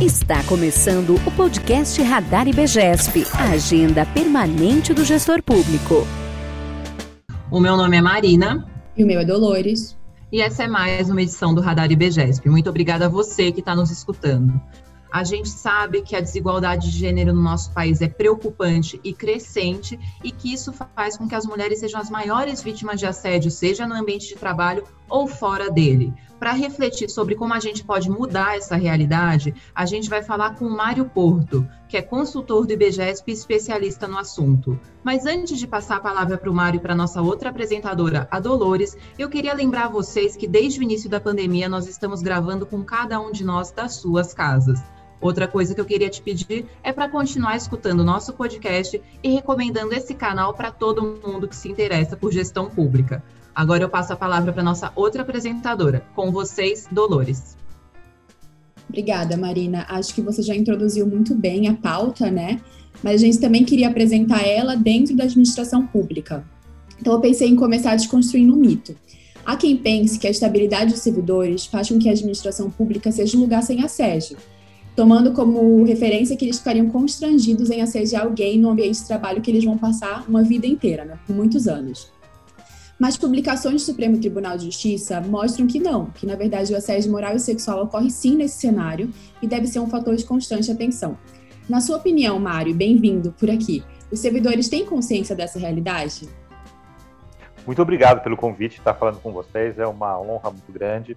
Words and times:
Está 0.00 0.42
começando 0.44 1.16
o 1.26 1.30
podcast 1.32 2.00
Radar 2.00 2.48
IBGESP, 2.48 3.22
a 3.34 3.50
agenda 3.50 4.06
permanente 4.06 4.94
do 4.94 5.04
gestor 5.04 5.42
público. 5.42 6.06
O 7.50 7.60
meu 7.60 7.76
nome 7.76 7.98
é 7.98 8.00
Marina. 8.00 8.66
E 8.96 9.04
o 9.04 9.06
meu 9.06 9.20
é 9.20 9.26
Dolores. 9.26 9.98
E 10.32 10.40
essa 10.40 10.64
é 10.64 10.66
mais 10.66 11.10
uma 11.10 11.20
edição 11.20 11.54
do 11.54 11.60
Radar 11.60 11.92
IBGESP. 11.92 12.48
Muito 12.48 12.70
obrigada 12.70 13.04
a 13.04 13.08
você 13.10 13.52
que 13.52 13.60
está 13.60 13.76
nos 13.76 13.90
escutando. 13.90 14.58
A 15.12 15.22
gente 15.22 15.50
sabe 15.50 16.00
que 16.00 16.16
a 16.16 16.20
desigualdade 16.20 16.90
de 16.90 16.96
gênero 16.96 17.34
no 17.34 17.42
nosso 17.42 17.70
país 17.72 18.00
é 18.00 18.08
preocupante 18.08 18.98
e 19.04 19.12
crescente 19.12 20.00
e 20.24 20.32
que 20.32 20.50
isso 20.50 20.72
faz 20.72 21.18
com 21.18 21.28
que 21.28 21.34
as 21.34 21.44
mulheres 21.44 21.78
sejam 21.78 22.00
as 22.00 22.08
maiores 22.08 22.62
vítimas 22.62 22.98
de 22.98 23.04
assédio, 23.04 23.50
seja 23.50 23.86
no 23.86 23.94
ambiente 23.94 24.28
de 24.28 24.36
trabalho 24.36 24.82
ou 25.10 25.26
fora 25.26 25.70
dele. 25.70 26.10
Para 26.40 26.52
refletir 26.52 27.10
sobre 27.10 27.34
como 27.34 27.52
a 27.52 27.60
gente 27.60 27.84
pode 27.84 28.08
mudar 28.08 28.56
essa 28.56 28.74
realidade, 28.74 29.54
a 29.74 29.84
gente 29.84 30.08
vai 30.08 30.22
falar 30.22 30.54
com 30.54 30.64
o 30.64 30.74
Mário 30.74 31.04
Porto, 31.04 31.68
que 31.86 31.98
é 31.98 32.02
consultor 32.02 32.66
do 32.66 32.72
IBGESP 32.72 33.30
e 33.30 33.34
especialista 33.34 34.08
no 34.08 34.16
assunto. 34.16 34.80
Mas 35.04 35.26
antes 35.26 35.58
de 35.58 35.66
passar 35.66 35.96
a 35.96 36.00
palavra 36.00 36.38
para 36.38 36.50
o 36.50 36.54
Mário 36.54 36.78
e 36.78 36.80
para 36.80 36.94
nossa 36.94 37.20
outra 37.20 37.50
apresentadora, 37.50 38.26
a 38.30 38.40
Dolores, 38.40 38.96
eu 39.18 39.28
queria 39.28 39.52
lembrar 39.52 39.84
a 39.84 39.90
vocês 39.90 40.34
que 40.34 40.48
desde 40.48 40.80
o 40.80 40.82
início 40.82 41.10
da 41.10 41.20
pandemia 41.20 41.68
nós 41.68 41.86
estamos 41.86 42.22
gravando 42.22 42.64
com 42.64 42.82
cada 42.82 43.20
um 43.20 43.30
de 43.30 43.44
nós 43.44 43.70
das 43.70 43.96
suas 43.96 44.32
casas. 44.32 44.82
Outra 45.20 45.46
coisa 45.46 45.74
que 45.74 45.80
eu 45.82 45.84
queria 45.84 46.08
te 46.08 46.22
pedir 46.22 46.66
é 46.82 46.90
para 46.90 47.06
continuar 47.06 47.54
escutando 47.54 48.02
nosso 48.02 48.32
podcast 48.32 48.98
e 49.22 49.28
recomendando 49.28 49.92
esse 49.92 50.14
canal 50.14 50.54
para 50.54 50.72
todo 50.72 51.20
mundo 51.22 51.46
que 51.46 51.54
se 51.54 51.68
interessa 51.68 52.16
por 52.16 52.32
gestão 52.32 52.70
pública. 52.70 53.22
Agora 53.54 53.82
eu 53.82 53.88
passo 53.88 54.12
a 54.12 54.16
palavra 54.16 54.52
para 54.52 54.62
nossa 54.62 54.92
outra 54.94 55.22
apresentadora. 55.22 56.04
Com 56.14 56.30
vocês, 56.30 56.88
Dolores. 56.90 57.56
Obrigada, 58.88 59.36
Marina. 59.36 59.86
Acho 59.88 60.14
que 60.14 60.20
você 60.20 60.42
já 60.42 60.54
introduziu 60.54 61.06
muito 61.06 61.34
bem 61.34 61.68
a 61.68 61.74
pauta, 61.74 62.30
né? 62.30 62.60
Mas 63.02 63.22
a 63.22 63.24
gente 63.24 63.38
também 63.38 63.64
queria 63.64 63.88
apresentar 63.88 64.46
ela 64.46 64.74
dentro 64.76 65.16
da 65.16 65.24
administração 65.24 65.86
pública. 65.86 66.44
Então 67.00 67.12
eu 67.12 67.20
pensei 67.20 67.48
em 67.48 67.56
começar 67.56 67.94
desconstruindo 67.96 68.52
um 68.52 68.56
mito. 68.56 68.94
Há 69.44 69.56
quem 69.56 69.76
pense 69.76 70.18
que 70.18 70.26
a 70.26 70.30
estabilidade 70.30 70.92
dos 70.92 71.00
servidores 71.00 71.66
faz 71.66 71.88
com 71.88 71.98
que 71.98 72.08
a 72.08 72.12
administração 72.12 72.70
pública 72.70 73.10
seja 73.10 73.36
um 73.36 73.40
lugar 73.40 73.62
sem 73.62 73.82
assédio 73.82 74.36
tomando 75.00 75.32
como 75.32 75.82
referência 75.84 76.36
que 76.36 76.44
eles 76.44 76.58
ficariam 76.58 76.88
constrangidos 76.90 77.70
em 77.70 77.80
assediar 77.80 78.24
alguém 78.24 78.58
no 78.58 78.70
ambiente 78.70 79.00
de 79.00 79.06
trabalho 79.06 79.40
que 79.40 79.50
eles 79.50 79.64
vão 79.64 79.78
passar 79.78 80.24
uma 80.28 80.42
vida 80.42 80.66
inteira, 80.66 81.04
né, 81.04 81.18
por 81.26 81.34
muitos 81.34 81.66
anos. 81.66 82.12
Mas 83.00 83.16
publicações 83.16 83.76
do 83.76 83.86
Supremo 83.86 84.18
Tribunal 84.18 84.58
de 84.58 84.66
Justiça 84.66 85.20
mostram 85.22 85.66
que 85.66 85.80
não, 85.80 86.06
que 86.10 86.26
na 86.26 86.36
verdade 86.36 86.72
o 86.72 86.76
assédio 86.76 87.10
moral 87.10 87.34
e 87.34 87.40
sexual 87.40 87.82
ocorre 87.82 88.10
sim 88.10 88.36
nesse 88.36 88.58
cenário 88.58 89.10
e 89.40 89.48
deve 89.48 89.66
ser 89.66 89.80
um 89.80 89.88
fator 89.88 90.14
de 90.14 90.24
constante 90.24 90.70
atenção. 90.70 91.16
Na 91.68 91.80
sua 91.80 91.96
opinião, 91.96 92.38
Mário, 92.38 92.74
bem-vindo 92.74 93.32
por 93.32 93.50
aqui. 93.50 93.82
Os 94.12 94.20
servidores 94.20 94.68
têm 94.68 94.84
consciência 94.84 95.34
dessa 95.34 95.58
realidade? 95.58 96.28
Muito 97.66 97.80
obrigado 97.80 98.22
pelo 98.22 98.36
convite, 98.36 98.78
estar 98.78 98.94
falando 98.94 99.20
com 99.20 99.32
vocês, 99.32 99.78
é 99.78 99.86
uma 99.86 100.20
honra 100.20 100.50
muito 100.50 100.70
grande. 100.70 101.16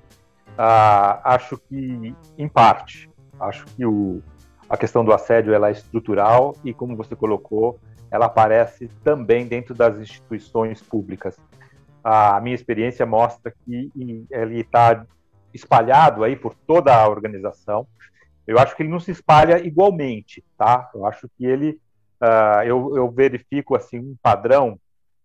Ah, 0.57 1.35
acho 1.35 1.57
que, 1.57 2.15
em 2.37 2.47
parte, 2.47 3.09
Acho 3.39 3.65
que 3.65 3.85
o, 3.85 4.21
a 4.69 4.77
questão 4.77 5.03
do 5.03 5.13
assédio 5.13 5.53
ela 5.53 5.69
é 5.69 5.71
estrutural 5.71 6.55
e, 6.63 6.73
como 6.73 6.95
você 6.95 7.15
colocou, 7.15 7.79
ela 8.11 8.27
aparece 8.27 8.87
também 9.03 9.47
dentro 9.47 9.73
das 9.73 9.97
instituições 9.97 10.81
públicas. 10.81 11.37
A 12.03 12.39
minha 12.41 12.55
experiência 12.55 13.05
mostra 13.05 13.53
que 13.65 13.91
ele 14.29 14.59
está 14.59 15.05
espalhado 15.53 16.23
aí 16.23 16.35
por 16.35 16.55
toda 16.55 16.93
a 16.93 17.07
organização. 17.07 17.87
Eu 18.45 18.59
acho 18.59 18.75
que 18.75 18.83
ele 18.83 18.89
não 18.89 18.99
se 18.99 19.11
espalha 19.11 19.65
igualmente, 19.65 20.43
tá? 20.57 20.89
Eu 20.93 21.05
acho 21.05 21.29
que 21.37 21.45
ele, 21.45 21.79
uh, 22.21 22.63
eu, 22.65 22.97
eu, 22.97 23.09
verifico 23.09 23.75
assim 23.75 23.99
um 23.99 24.15
padrão 24.21 24.77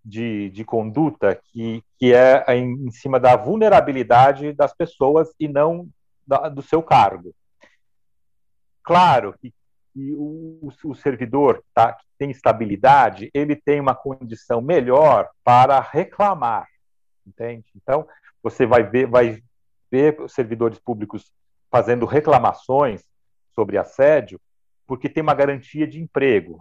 de, 0.04 0.50
de 0.50 0.64
conduta 0.64 1.34
que, 1.34 1.82
que 1.98 2.14
é 2.14 2.44
em, 2.54 2.86
em 2.86 2.90
cima 2.92 3.18
da 3.18 3.36
vulnerabilidade 3.36 4.52
das 4.52 4.72
pessoas 4.72 5.28
e 5.40 5.48
não 5.48 5.88
da, 6.26 6.48
do 6.48 6.62
seu 6.62 6.82
cargo. 6.82 7.34
Claro 8.84 9.34
que, 9.40 9.52
que 9.92 10.12
o, 10.14 10.70
o, 10.84 10.94
servidor 10.94 11.62
tá, 11.74 11.92
que 11.92 12.04
tem 12.18 12.30
estabilidade, 12.30 13.30
ele 13.34 13.56
tem 13.56 13.80
uma 13.80 13.94
condição 13.94 14.60
melhor 14.60 15.28
para 15.42 15.80
reclamar, 15.80 16.66
entende? 17.26 17.66
Então, 17.76 18.06
você 18.42 18.66
vai 18.66 18.82
ver, 18.82 19.06
vai 19.06 19.42
ver 19.90 20.16
servidores 20.28 20.78
públicos 20.78 21.32
fazendo 21.70 22.06
reclamações 22.06 23.02
sobre 23.54 23.76
assédio, 23.76 24.40
porque 24.86 25.08
tem 25.08 25.22
uma 25.22 25.34
garantia 25.34 25.86
de 25.86 26.00
emprego. 26.00 26.58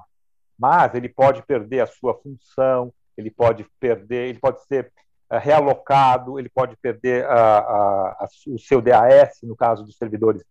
Mas 0.57 0.95
ele 0.95 1.07
pode 1.07 1.45
perder 1.45 1.81
a 1.81 1.87
sua 1.87 2.15
função, 2.15 2.91
ele 3.15 3.29
pode 3.29 3.65
perder, 3.79 4.29
ele 4.29 4.39
pode 4.39 4.63
ser 4.65 4.91
uh, 5.31 5.37
realocado, 5.37 6.39
ele 6.39 6.49
pode 6.49 6.75
perder 6.77 7.25
uh, 7.25 8.23
uh, 8.23 8.55
o 8.55 8.59
seu 8.59 8.81
DAS, 8.81 9.39
no 9.43 9.55
caso 9.55 9.83
dos 9.83 9.95
servidores 9.95 10.43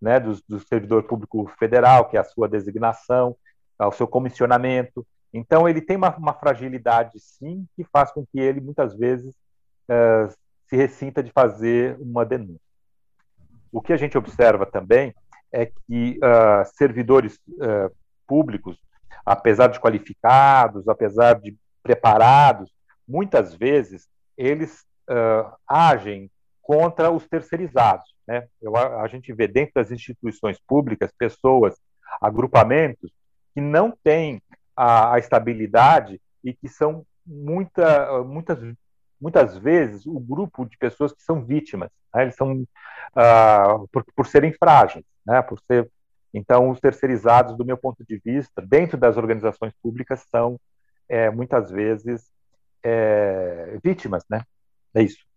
né, 0.00 0.18
do, 0.18 0.38
do 0.48 0.58
servidor 0.60 1.02
público 1.04 1.50
federal, 1.58 2.08
que 2.08 2.16
é 2.16 2.20
a 2.20 2.24
sua 2.24 2.48
designação, 2.48 3.36
o 3.78 3.92
seu 3.92 4.06
comissionamento. 4.06 5.06
Então, 5.32 5.68
ele 5.68 5.80
tem 5.80 5.96
uma, 5.96 6.14
uma 6.16 6.34
fragilidade, 6.34 7.18
sim, 7.20 7.66
que 7.76 7.84
faz 7.84 8.10
com 8.10 8.24
que 8.26 8.40
ele, 8.40 8.60
muitas 8.60 8.94
vezes, 8.96 9.34
uh, 9.88 10.32
se 10.66 10.76
ressinta 10.76 11.22
de 11.22 11.30
fazer 11.30 11.96
uma 12.00 12.24
denúncia. 12.24 12.60
O 13.72 13.80
que 13.80 13.92
a 13.92 13.96
gente 13.96 14.18
observa 14.18 14.66
também 14.66 15.14
é 15.52 15.66
que 15.66 16.18
uh, 16.18 16.64
servidores 16.76 17.36
uh, 17.48 17.94
públicos, 18.26 18.78
apesar 19.24 19.68
de 19.68 19.80
qualificados, 19.80 20.88
apesar 20.88 21.40
de 21.40 21.56
preparados, 21.82 22.72
muitas 23.06 23.54
vezes 23.54 24.08
eles 24.36 24.84
agem 25.66 26.30
contra 26.70 27.10
os 27.10 27.26
terceirizados. 27.26 28.14
Né? 28.28 28.46
Eu, 28.62 28.76
a, 28.76 29.02
a 29.02 29.08
gente 29.08 29.32
vê 29.32 29.48
dentro 29.48 29.72
das 29.74 29.90
instituições 29.90 30.56
públicas 30.68 31.10
pessoas, 31.18 31.74
agrupamentos 32.22 33.10
que 33.52 33.60
não 33.60 33.90
têm 34.04 34.40
a, 34.76 35.14
a 35.14 35.18
estabilidade 35.18 36.20
e 36.44 36.54
que 36.54 36.68
são 36.68 37.04
muita, 37.26 38.22
muitas, 38.22 38.58
muitas 39.20 39.58
vezes 39.58 40.06
o 40.06 40.20
grupo 40.20 40.64
de 40.64 40.78
pessoas 40.78 41.12
que 41.12 41.24
são 41.24 41.44
vítimas. 41.44 41.90
Né? 42.14 42.22
Eles 42.22 42.36
são 42.36 42.52
uh, 42.52 43.88
por, 43.90 44.04
por 44.14 44.26
serem 44.28 44.52
frágeis, 44.52 45.04
né? 45.26 45.42
por 45.42 45.58
ser 45.66 45.90
então, 46.32 46.70
os 46.70 46.78
terceirizados, 46.78 47.56
do 47.56 47.64
meu 47.64 47.76
ponto 47.76 48.04
de 48.04 48.16
vista, 48.24 48.62
dentro 48.62 48.96
das 48.96 49.16
organizações 49.16 49.72
públicas, 49.82 50.24
são 50.30 50.60
é, 51.08 51.28
muitas 51.28 51.72
vezes 51.72 52.30
é, 52.84 53.76
vítimas, 53.82 54.24
né? 54.30 54.44
É 54.94 55.02
isso. 55.02 55.28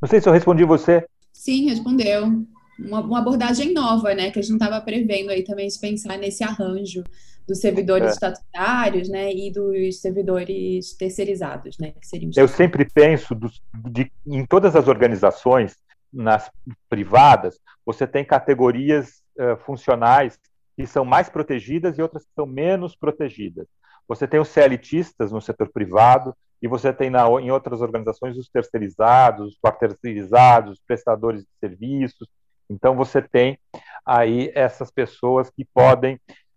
Não 0.00 0.08
sei 0.08 0.20
se 0.20 0.28
eu 0.28 0.32
respondi 0.32 0.64
você. 0.64 1.06
Sim, 1.32 1.68
respondeu. 1.68 2.44
Uma, 2.78 3.00
uma, 3.00 3.18
abordagem 3.18 3.72
nova, 3.72 4.14
né? 4.14 4.30
Que 4.30 4.38
a 4.38 4.42
gente 4.42 4.50
não 4.50 4.58
estava 4.58 4.80
prevendo 4.84 5.30
aí 5.30 5.42
também 5.42 5.68
de 5.68 5.78
pensar 5.78 6.16
nesse 6.16 6.44
arranjo 6.44 7.02
dos 7.46 7.60
servidores 7.60 8.08
é. 8.08 8.10
estatutários, 8.10 9.08
né? 9.08 9.32
E 9.32 9.50
dos 9.50 10.00
servidores 10.00 10.94
terceirizados, 10.94 11.78
né? 11.78 11.92
Que 11.92 12.06
seriam 12.06 12.30
Eu 12.36 12.46
sempre 12.46 12.84
penso 12.84 13.34
dos, 13.34 13.60
de, 13.90 14.12
em 14.26 14.46
todas 14.46 14.76
as 14.76 14.86
organizações, 14.86 15.76
nas 16.12 16.50
privadas, 16.88 17.58
você 17.84 18.06
tem 18.06 18.24
categorias 18.24 19.22
uh, 19.38 19.56
funcionais 19.64 20.38
que 20.76 20.86
são 20.86 21.04
mais 21.04 21.28
protegidas 21.28 21.98
e 21.98 22.02
outras 22.02 22.24
que 22.24 22.32
são 22.34 22.46
menos 22.46 22.96
protegidas. 22.96 23.66
Você 24.06 24.26
tem 24.26 24.40
os 24.40 24.48
CLTistas 24.48 25.32
no 25.32 25.40
setor 25.40 25.70
privado, 25.70 26.34
e 26.60 26.68
você 26.68 26.92
tem 26.92 27.10
na, 27.10 27.26
em 27.40 27.50
outras 27.50 27.80
organizações 27.80 28.36
os 28.36 28.48
terceirizados, 28.48 29.52
os 29.52 29.58
quarteirizados, 29.58 30.72
os 30.72 30.84
prestadores 30.84 31.42
de 31.42 31.48
serviços. 31.60 32.28
Então, 32.68 32.94
você 32.94 33.22
tem 33.22 33.58
aí 34.04 34.50
essas 34.54 34.90
pessoas 34.90 35.50
que 35.50 35.64
podem 35.64 36.16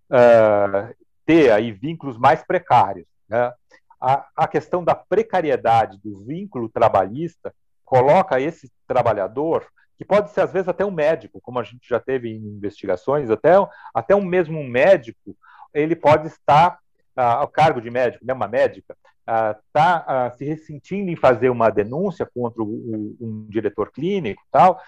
uh, 0.09 0.93
ter 1.25 1.51
aí 1.51 1.71
vínculos 1.71 2.17
mais 2.17 2.43
precários. 2.43 3.05
Né? 3.29 3.53
A, 4.01 4.27
a 4.35 4.47
questão 4.47 4.83
da 4.83 4.95
precariedade 4.95 5.99
do 6.03 6.25
vínculo 6.25 6.67
trabalhista 6.67 7.53
coloca 7.85 8.39
esse 8.39 8.71
trabalhador 8.87 9.67
que 9.97 10.05
pode 10.05 10.31
ser 10.31 10.41
às 10.41 10.51
vezes 10.51 10.67
até 10.67 10.83
um 10.83 10.89
médico, 10.89 11.39
como 11.39 11.59
a 11.59 11.63
gente 11.63 11.87
já 11.87 11.99
teve 11.99 12.27
em 12.27 12.37
investigações, 12.37 13.29
até, 13.29 13.51
até 13.93 14.15
um 14.15 14.25
mesmo 14.25 14.63
médico, 14.63 15.37
ele 15.71 15.95
pode 15.95 16.27
estar 16.27 16.79
ao 17.15 17.47
cargo 17.47 17.79
de 17.79 17.91
médico, 17.91 18.25
né, 18.25 18.33
uma 18.33 18.47
médica, 18.47 18.95
está 19.27 20.31
se 20.31 20.43
ressentindo 20.43 21.09
em 21.09 21.15
fazer 21.15 21.49
uma 21.49 21.69
denúncia 21.69 22.29
contra 22.33 22.61
o, 22.61 23.15
um 23.19 23.45
diretor 23.49 23.91
clínico 23.91 24.41
tal, 24.51 24.79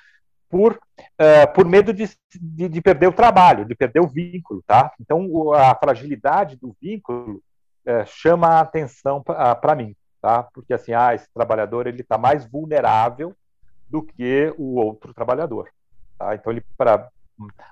por, 0.53 0.73
uh, 0.73 1.51
por 1.55 1.65
medo 1.65 1.91
de, 1.91 2.07
de, 2.39 2.69
de, 2.69 2.81
perder 2.81 3.07
o 3.07 3.11
trabalho, 3.11 3.65
de 3.65 3.73
perder 3.73 4.01
o 4.01 4.07
vínculo, 4.07 4.63
tá? 4.67 4.91
Então, 5.01 5.51
a 5.51 5.73
fragilidade 5.73 6.55
do 6.57 6.75
vínculo 6.79 7.41
uh, 7.87 8.05
chama 8.05 8.49
a 8.49 8.59
atenção 8.59 9.23
para 9.23 9.73
mim, 9.73 9.95
tá? 10.21 10.43
Porque, 10.53 10.71
assim, 10.71 10.93
ah, 10.93 11.15
esse 11.15 11.27
trabalhador, 11.33 11.87
ele 11.87 12.01
está 12.01 12.19
mais 12.19 12.45
vulnerável 12.45 13.35
do 13.89 14.03
que 14.03 14.53
o 14.55 14.75
outro 14.75 15.11
trabalhador, 15.11 15.69
tá? 16.19 16.35
Então, 16.35 16.51
ele, 16.51 16.63
para 16.77 17.09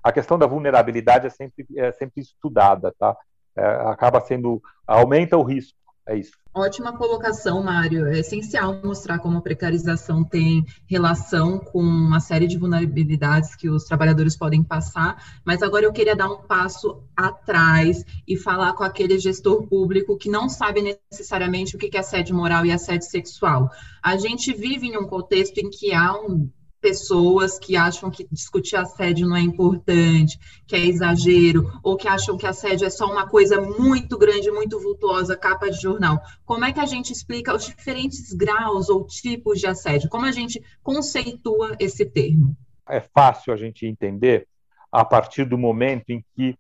a 0.04 0.12
questão 0.12 0.40
da 0.40 0.48
vulnerabilidade 0.48 1.28
é 1.28 1.30
sempre, 1.30 1.68
é 1.76 1.92
sempre 1.92 2.22
estudada, 2.22 2.92
tá? 2.98 3.16
É, 3.56 3.64
acaba 3.64 4.20
sendo 4.22 4.60
aumenta 4.88 5.38
o 5.38 5.44
risco 5.44 5.78
é 6.08 6.18
isso. 6.18 6.32
Ótima 6.54 6.98
colocação, 6.98 7.64
Mário. 7.64 8.08
É 8.08 8.20
essencial 8.20 8.82
mostrar 8.84 9.20
como 9.20 9.38
a 9.38 9.42
precarização 9.42 10.24
tem 10.24 10.66
relação 10.86 11.60
com 11.60 11.82
uma 11.82 12.20
série 12.20 12.48
de 12.48 12.58
vulnerabilidades 12.58 13.56
que 13.56 13.70
os 13.70 13.86
trabalhadores 13.86 14.36
podem 14.36 14.64
passar, 14.64 15.42
mas 15.46 15.62
agora 15.62 15.86
eu 15.86 15.94
queria 15.94 16.16
dar 16.16 16.30
um 16.30 16.42
passo 16.42 17.04
atrás 17.16 18.04
e 18.28 18.36
falar 18.36 18.74
com 18.74 18.84
aquele 18.84 19.18
gestor 19.18 19.66
público 19.68 20.18
que 20.18 20.30
não 20.30 20.50
sabe 20.50 20.98
necessariamente 21.12 21.76
o 21.76 21.80
que 21.80 21.96
é 21.96 22.00
assédio 22.00 22.36
moral 22.36 22.66
e 22.66 22.72
assédio 22.72 23.08
sexual. 23.08 23.70
A 24.04 24.18
gente 24.18 24.54
vive 24.54 24.88
em 24.88 24.98
um 24.98 25.08
contexto 25.08 25.58
em 25.60 25.70
que 25.70 25.94
há 25.94 26.14
um 26.14 26.50
pessoas 26.82 27.60
que 27.60 27.78
acham 27.78 28.10
que 28.10 28.28
discutir 28.32 28.76
assédio 28.76 29.28
não 29.28 29.36
é 29.36 29.42
importante, 29.42 30.40
que 30.68 30.76
é 30.76 30.80
exagero, 30.80 31.72
ou 31.84 31.96
que 31.96 32.08
acham 32.08 32.36
que 32.36 32.48
assédio 32.48 32.88
é 32.88 32.90
só 32.90 33.06
uma 33.06 33.28
coisa 33.28 33.62
muito 33.62 34.18
grande, 34.18 34.52
muito 34.52 34.80
vultuosa, 34.80 35.38
capa 35.38 35.70
de 35.70 35.80
jornal. 35.80 36.20
Como 36.44 36.66
é 36.66 36.74
que 36.74 36.80
a 36.80 36.86
gente 36.86 37.14
explica 37.14 37.56
os 37.56 37.66
diferentes 37.66 38.34
graus 38.34 38.90
ou 38.90 39.06
tipos 39.06 39.60
de 39.60 39.68
assédio? 39.68 40.10
Como 40.10 40.26
a 40.26 40.32
gente 40.32 40.62
conceitua 40.82 41.76
esse 41.80 42.04
termo? 42.04 42.58
É 42.90 43.00
fácil 43.00 43.54
a 43.54 43.58
gente 43.58 43.86
entender 43.86 44.48
a 44.92 45.06
partir 45.06 45.46
do 45.46 45.58
momento 45.58 46.10
em 46.10 46.26
que 46.36 46.58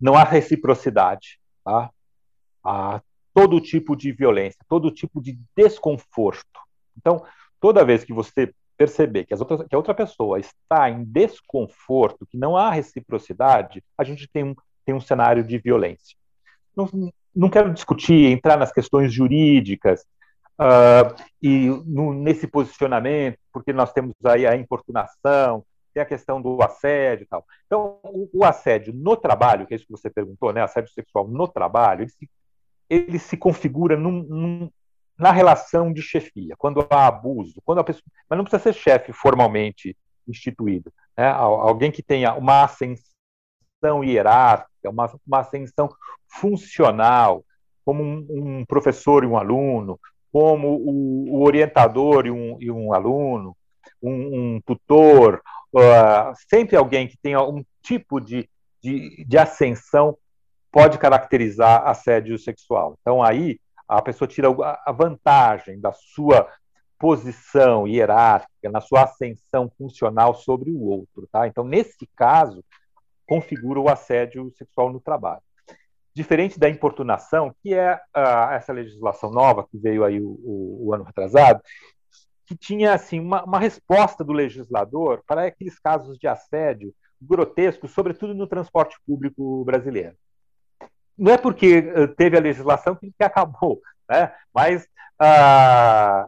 não 0.00 0.14
há 0.14 0.24
reciprocidade, 0.24 1.38
tá? 1.62 1.90
Há 2.64 3.02
todo 3.34 3.60
tipo 3.60 3.94
de 3.94 4.10
violência, 4.10 4.64
todo 4.68 4.90
tipo 4.90 5.22
de 5.22 5.38
desconforto. 5.56 6.60
Então, 6.96 7.24
toda 7.60 7.84
vez 7.84 8.02
que 8.02 8.12
você 8.12 8.52
perceber 8.80 9.26
que, 9.26 9.34
as 9.34 9.40
outras, 9.40 9.68
que 9.68 9.74
a 9.74 9.78
outra 9.78 9.92
pessoa 9.92 10.40
está 10.40 10.88
em 10.88 11.04
desconforto, 11.04 12.24
que 12.24 12.38
não 12.38 12.56
há 12.56 12.70
reciprocidade, 12.70 13.84
a 13.98 14.02
gente 14.02 14.26
tem 14.26 14.42
um, 14.42 14.54
tem 14.86 14.94
um 14.94 15.00
cenário 15.02 15.44
de 15.44 15.58
violência. 15.58 16.16
Não, 16.74 16.88
não 17.36 17.50
quero 17.50 17.74
discutir, 17.74 18.32
entrar 18.32 18.56
nas 18.56 18.72
questões 18.72 19.12
jurídicas 19.12 20.00
uh, 20.58 21.14
e 21.42 21.66
no, 21.84 22.14
nesse 22.14 22.46
posicionamento, 22.46 23.38
porque 23.52 23.70
nós 23.70 23.92
temos 23.92 24.14
aí 24.24 24.46
a 24.46 24.56
importunação, 24.56 25.62
tem 25.92 26.02
a 26.02 26.06
questão 26.06 26.40
do 26.40 26.62
assédio 26.62 27.24
e 27.24 27.26
tal. 27.26 27.44
Então, 27.66 27.98
o, 28.02 28.30
o, 28.32 28.44
assédio 28.46 28.94
no 28.94 29.14
trabalho, 29.14 29.66
que 29.66 29.74
é 29.74 29.76
isso 29.76 29.84
que 29.84 29.92
você 29.92 30.08
perguntou, 30.08 30.54
né, 30.54 30.62
assédio 30.62 30.90
sexual 30.90 31.28
no 31.28 31.46
trabalho, 31.46 32.04
ele 32.04 32.10
se, 32.10 32.30
ele 32.88 33.18
se 33.18 33.36
configura 33.36 33.94
num, 33.94 34.22
num, 34.22 34.70
na 35.20 35.30
relação 35.30 35.92
de 35.92 36.02
chefia, 36.02 36.54
quando 36.56 36.86
há 36.90 37.06
abuso, 37.06 37.60
quando 37.64 37.78
a 37.78 37.84
pessoa, 37.84 38.02
mas 38.28 38.36
não 38.36 38.44
precisa 38.44 38.62
ser 38.62 38.78
chefe 38.78 39.12
formalmente 39.12 39.96
instituído, 40.26 40.92
né? 41.16 41.28
alguém 41.28 41.90
que 41.90 42.02
tenha 42.02 42.34
uma 42.34 42.64
ascensão 42.64 44.02
hierárquica, 44.02 44.90
uma, 44.90 45.12
uma 45.26 45.40
ascensão 45.40 45.88
funcional, 46.28 47.44
como 47.84 48.02
um, 48.02 48.26
um, 48.30 48.64
professor 48.64 49.24
e 49.24 49.26
um 49.26 49.36
aluno, 49.36 49.98
como 50.32 50.76
o, 50.76 51.36
o 51.36 51.42
orientador 51.44 52.26
e 52.26 52.30
um, 52.30 52.56
e 52.60 52.70
um 52.70 52.92
aluno, 52.92 53.56
um, 54.02 54.12
um 54.56 54.60
tutor, 54.64 55.42
uh, 55.74 56.32
sempre 56.48 56.76
alguém 56.76 57.08
que 57.08 57.16
tenha 57.18 57.42
um 57.42 57.64
tipo 57.82 58.20
de, 58.20 58.48
de, 58.82 59.24
de 59.24 59.38
ascensão 59.38 60.16
pode 60.70 60.98
caracterizar 60.98 61.86
assédio 61.86 62.38
sexual. 62.38 62.96
Então, 63.00 63.22
aí, 63.22 63.58
a 63.90 64.00
pessoa 64.00 64.28
tira 64.28 64.48
a 64.84 64.92
vantagem 64.92 65.80
da 65.80 65.92
sua 65.92 66.48
posição 66.96 67.88
hierárquica, 67.88 68.70
na 68.70 68.80
sua 68.80 69.02
ascensão 69.02 69.68
funcional 69.76 70.34
sobre 70.34 70.70
o 70.70 70.80
outro. 70.80 71.26
Tá? 71.32 71.48
Então, 71.48 71.64
nesse 71.64 72.06
caso, 72.14 72.64
configura 73.26 73.80
o 73.80 73.88
assédio 73.88 74.52
sexual 74.56 74.92
no 74.92 75.00
trabalho. 75.00 75.42
Diferente 76.14 76.58
da 76.58 76.68
importunação, 76.68 77.52
que 77.62 77.74
é 77.74 77.94
uh, 77.94 78.52
essa 78.52 78.72
legislação 78.72 79.30
nova 79.30 79.66
que 79.68 79.78
veio 79.78 80.04
aí 80.04 80.20
o, 80.20 80.38
o, 80.44 80.86
o 80.86 80.94
ano 80.94 81.04
retrasado, 81.04 81.60
que 82.46 82.56
tinha 82.56 82.94
assim 82.94 83.18
uma, 83.18 83.44
uma, 83.44 83.58
resposta 83.58 84.22
do 84.22 84.32
legislador 84.32 85.22
para 85.26 85.46
aqueles 85.46 85.78
casos 85.78 86.18
de 86.18 86.26
assédio 86.28 86.92
grotescos, 87.20 87.92
sobretudo 87.92 88.34
no 88.34 88.46
transporte 88.46 88.96
público 89.06 89.64
brasileiro 89.64 90.16
não 91.20 91.32
é 91.32 91.36
porque 91.36 91.92
eh, 91.94 92.06
teve 92.06 92.38
a 92.38 92.40
legislação 92.40 92.96
que, 92.96 93.12
acabou, 93.22 93.78
né? 94.08 94.34
mas 94.54 94.88
ah, 95.18 96.26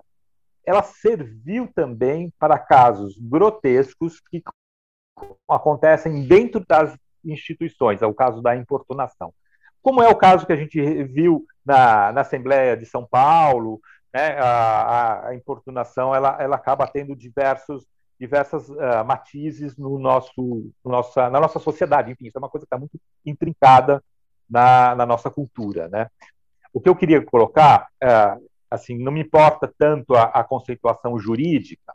ela 0.67 0.83
serviu 0.83 1.67
também 1.75 2.31
para 2.39 2.59
casos 2.59 3.17
grotescos 3.19 4.21
que 4.31 4.43
acontecem 5.49 6.27
dentro 6.29 6.63
das 6.69 6.95
instituições, 7.25 8.03
é 8.03 8.07
o 8.07 8.13
caso 8.13 8.43
da 8.43 8.55
importunação. 8.55 9.33
Como 9.81 10.03
é 10.03 10.09
o 10.09 10.17
caso 10.17 10.47
que 10.47 10.53
a 10.53 10.57
gente 10.57 10.79
viu 11.05 11.47
na, 11.65 12.13
na 12.13 12.21
Assembleia 12.21 12.77
de 12.77 12.85
São 12.85 13.07
Paulo, 13.07 13.81
né? 14.13 14.39
a, 14.39 15.29
a, 15.29 15.35
importunação 15.35 16.15
ela, 16.15 16.37
ela 16.39 16.57
acaba 16.57 16.87
tendo 16.87 17.17
diversos 17.17 17.87
diversas 18.21 18.69
uh, 18.69 19.05
matizes 19.05 19.77
no 19.77 19.99
nosso, 19.99 20.33
no 20.85 20.93
nossa, 20.93 21.29
na 21.29 21.41
nossa 21.41 21.59
sociedade. 21.59 22.13
Enfim, 22.13 22.27
isso 22.27 22.39
é 22.39 22.41
uma 22.41 22.49
coisa 22.49 22.65
que 22.65 22.69
está 22.69 22.79
muito 22.79 22.97
intrincada 23.27 24.01
na, 24.53 24.95
na 24.95 25.07
nossa 25.07 25.31
cultura, 25.31 25.89
né? 25.89 26.09
O 26.73 26.81
que 26.81 26.89
eu 26.89 26.95
queria 26.95 27.25
colocar, 27.25 27.89
é, 28.03 28.37
assim, 28.71 28.99
não 28.99 29.11
me 29.11 29.23
importa 29.23 29.73
tanto 29.79 30.15
a, 30.15 30.25
a 30.25 30.45
conceituação 30.45 31.19
jurídica, 31.19 31.93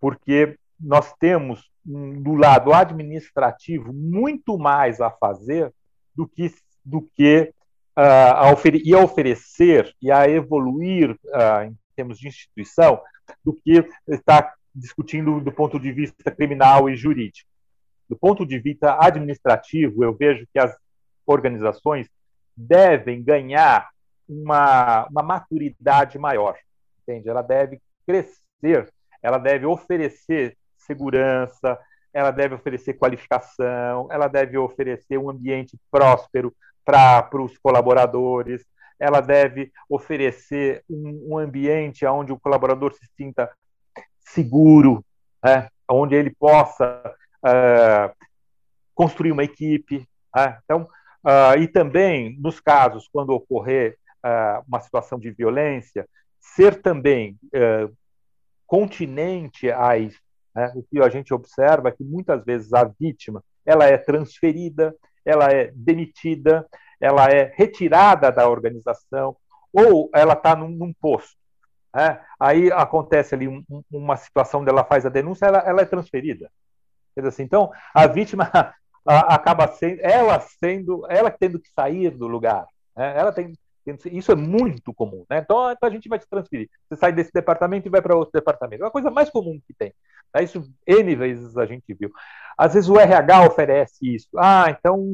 porque 0.00 0.56
nós 0.80 1.12
temos 1.20 1.70
do 1.84 2.34
lado 2.34 2.72
administrativo 2.72 3.92
muito 3.92 4.56
mais 4.56 5.00
a 5.00 5.10
fazer 5.10 5.72
do 6.14 6.26
que 6.26 6.52
do 6.84 7.02
que 7.14 7.52
uh, 7.96 8.00
a, 8.00 8.54
e 8.82 8.94
a 8.94 8.98
oferecer 8.98 9.94
e 10.00 10.10
a 10.10 10.28
evoluir 10.28 11.12
uh, 11.12 11.64
em 11.64 11.76
termos 11.94 12.18
de 12.18 12.26
instituição 12.26 13.00
do 13.44 13.52
que 13.52 13.84
estar 14.08 14.54
discutindo 14.74 15.40
do 15.40 15.52
ponto 15.52 15.78
de 15.78 15.92
vista 15.92 16.30
criminal 16.30 16.88
e 16.88 16.96
jurídico. 16.96 17.48
Do 18.08 18.16
ponto 18.16 18.44
de 18.44 18.58
vista 18.58 18.96
administrativo, 19.00 20.02
eu 20.02 20.14
vejo 20.14 20.46
que 20.52 20.58
as 20.58 20.76
organizações 21.26 22.08
devem 22.56 23.22
ganhar 23.22 23.88
uma, 24.28 25.06
uma 25.08 25.22
maturidade 25.22 26.18
maior, 26.18 26.56
entende? 27.02 27.28
Ela 27.28 27.42
deve 27.42 27.80
crescer, 28.06 28.92
ela 29.22 29.38
deve 29.38 29.66
oferecer 29.66 30.56
segurança, 30.76 31.78
ela 32.12 32.30
deve 32.30 32.54
oferecer 32.54 32.94
qualificação, 32.94 34.08
ela 34.10 34.28
deve 34.28 34.58
oferecer 34.58 35.18
um 35.18 35.30
ambiente 35.30 35.78
próspero 35.90 36.54
para 36.84 37.28
os 37.34 37.56
colaboradores, 37.58 38.64
ela 38.98 39.20
deve 39.20 39.72
oferecer 39.88 40.84
um, 40.88 41.32
um, 41.32 41.38
ambiente 41.38 42.06
onde 42.06 42.32
o 42.32 42.38
colaborador 42.38 42.92
se 42.92 43.06
sinta 43.16 43.50
seguro, 44.20 45.04
né? 45.42 45.68
onde 45.90 46.14
ele 46.14 46.30
possa 46.30 47.02
uh, 47.44 48.14
construir 48.94 49.32
uma 49.32 49.44
equipe. 49.44 50.06
Né? 50.34 50.58
Então, 50.64 50.88
Uh, 51.24 51.58
e 51.60 51.68
também, 51.68 52.36
nos 52.40 52.60
casos, 52.60 53.08
quando 53.12 53.30
ocorrer 53.30 53.96
uh, 54.24 54.64
uma 54.66 54.80
situação 54.80 55.18
de 55.18 55.30
violência, 55.30 56.08
ser 56.40 56.82
também 56.82 57.38
uh, 57.54 57.94
continente 58.66 59.70
a 59.70 59.96
isso. 59.96 60.20
Né? 60.54 60.72
O 60.74 60.82
que 60.82 61.00
a 61.00 61.08
gente 61.08 61.32
observa 61.32 61.88
é 61.88 61.92
que 61.92 62.04
muitas 62.04 62.44
vezes 62.44 62.72
a 62.72 62.84
vítima 62.84 63.42
ela 63.64 63.86
é 63.86 63.96
transferida, 63.96 64.94
ela 65.24 65.50
é 65.50 65.70
demitida, 65.74 66.66
ela 67.00 67.28
é 67.28 67.52
retirada 67.56 68.30
da 68.30 68.48
organização 68.48 69.36
ou 69.72 70.10
ela 70.14 70.34
está 70.34 70.56
num, 70.56 70.68
num, 70.68 70.92
posto. 70.92 71.36
Né? 71.94 72.20
Aí 72.38 72.72
acontece 72.72 73.34
ali 73.34 73.46
um, 73.46 73.64
uma 73.90 74.16
situação 74.16 74.64
dela 74.64 74.84
faz 74.84 75.06
a 75.06 75.08
denúncia, 75.08 75.46
ela, 75.46 75.58
ela 75.58 75.82
é 75.82 75.86
transferida. 75.86 76.50
Assim, 77.16 77.42
então, 77.42 77.70
a 77.94 78.06
vítima 78.06 78.50
acaba 79.04 79.68
sendo 79.68 80.00
ela 80.00 80.40
sendo 80.40 81.06
ela 81.08 81.30
tendo 81.30 81.58
que 81.58 81.68
sair 81.70 82.10
do 82.10 82.26
lugar 82.26 82.66
né? 82.96 83.18
ela 83.18 83.32
tem 83.32 83.52
isso 84.06 84.30
é 84.30 84.36
muito 84.36 84.94
comum 84.94 85.24
né? 85.28 85.38
então, 85.38 85.70
então, 85.72 85.88
a 85.88 85.92
gente 85.92 86.08
vai 86.08 86.18
te 86.18 86.28
transferir 86.28 86.68
você 86.88 86.96
sai 86.96 87.12
desse 87.12 87.32
departamento 87.32 87.88
e 87.88 87.90
vai 87.90 88.00
para 88.00 88.16
outro 88.16 88.32
departamento 88.32 88.84
é 88.84 88.86
a 88.86 88.90
coisa 88.90 89.10
mais 89.10 89.28
comum 89.28 89.58
que 89.66 89.74
tem 89.74 89.92
né? 90.34 90.44
isso 90.44 90.64
n 90.86 91.16
vezes 91.16 91.56
a 91.56 91.66
gente 91.66 91.92
viu 91.94 92.12
às 92.56 92.74
vezes 92.74 92.88
o 92.88 92.98
RH 92.98 93.46
oferece 93.46 94.14
isso 94.14 94.28
ah 94.36 94.66
então 94.70 95.04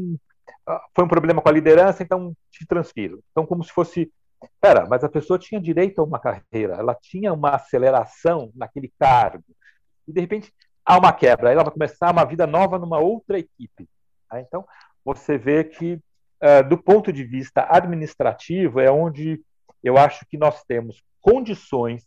ah, 0.67 0.83
foi 0.95 1.05
um 1.05 1.09
problema 1.09 1.41
com 1.41 1.49
a 1.49 1.53
liderança 1.53 2.03
então 2.03 2.35
te 2.51 2.67
transfiro 2.67 3.23
então 3.31 3.47
como 3.47 3.65
se 3.65 3.73
fosse 3.73 4.13
Pera, 4.61 4.87
mas 4.87 5.03
a 5.03 5.09
pessoa 5.09 5.39
tinha 5.39 5.61
direito 5.61 6.01
a 6.01 6.05
uma 6.05 6.19
carreira, 6.19 6.75
ela 6.75 6.95
tinha 6.95 7.33
uma 7.33 7.51
aceleração 7.51 8.53
naquele 8.55 8.93
cargo. 8.99 9.45
E, 10.07 10.13
de 10.13 10.21
repente, 10.21 10.53
há 10.89 10.99
uma 10.99 11.13
quebra, 11.13 11.53
ela 11.53 11.63
vai 11.63 11.73
começar 11.73 12.11
uma 12.11 12.25
vida 12.25 12.47
nova 12.47 12.79
numa 12.79 12.99
outra 12.99 13.39
equipe. 13.39 13.87
Tá? 14.29 14.41
Então, 14.41 14.65
você 15.05 15.37
vê 15.37 15.63
que, 15.63 16.01
uh, 16.43 16.67
do 16.67 16.79
ponto 16.79 17.13
de 17.13 17.25
vista 17.25 17.67
administrativo, 17.69 18.81
é 18.81 18.91
onde 18.91 19.39
eu 19.85 19.99
acho 19.99 20.25
que 20.31 20.39
nós 20.39 20.65
temos 20.65 21.03
condições 21.21 22.07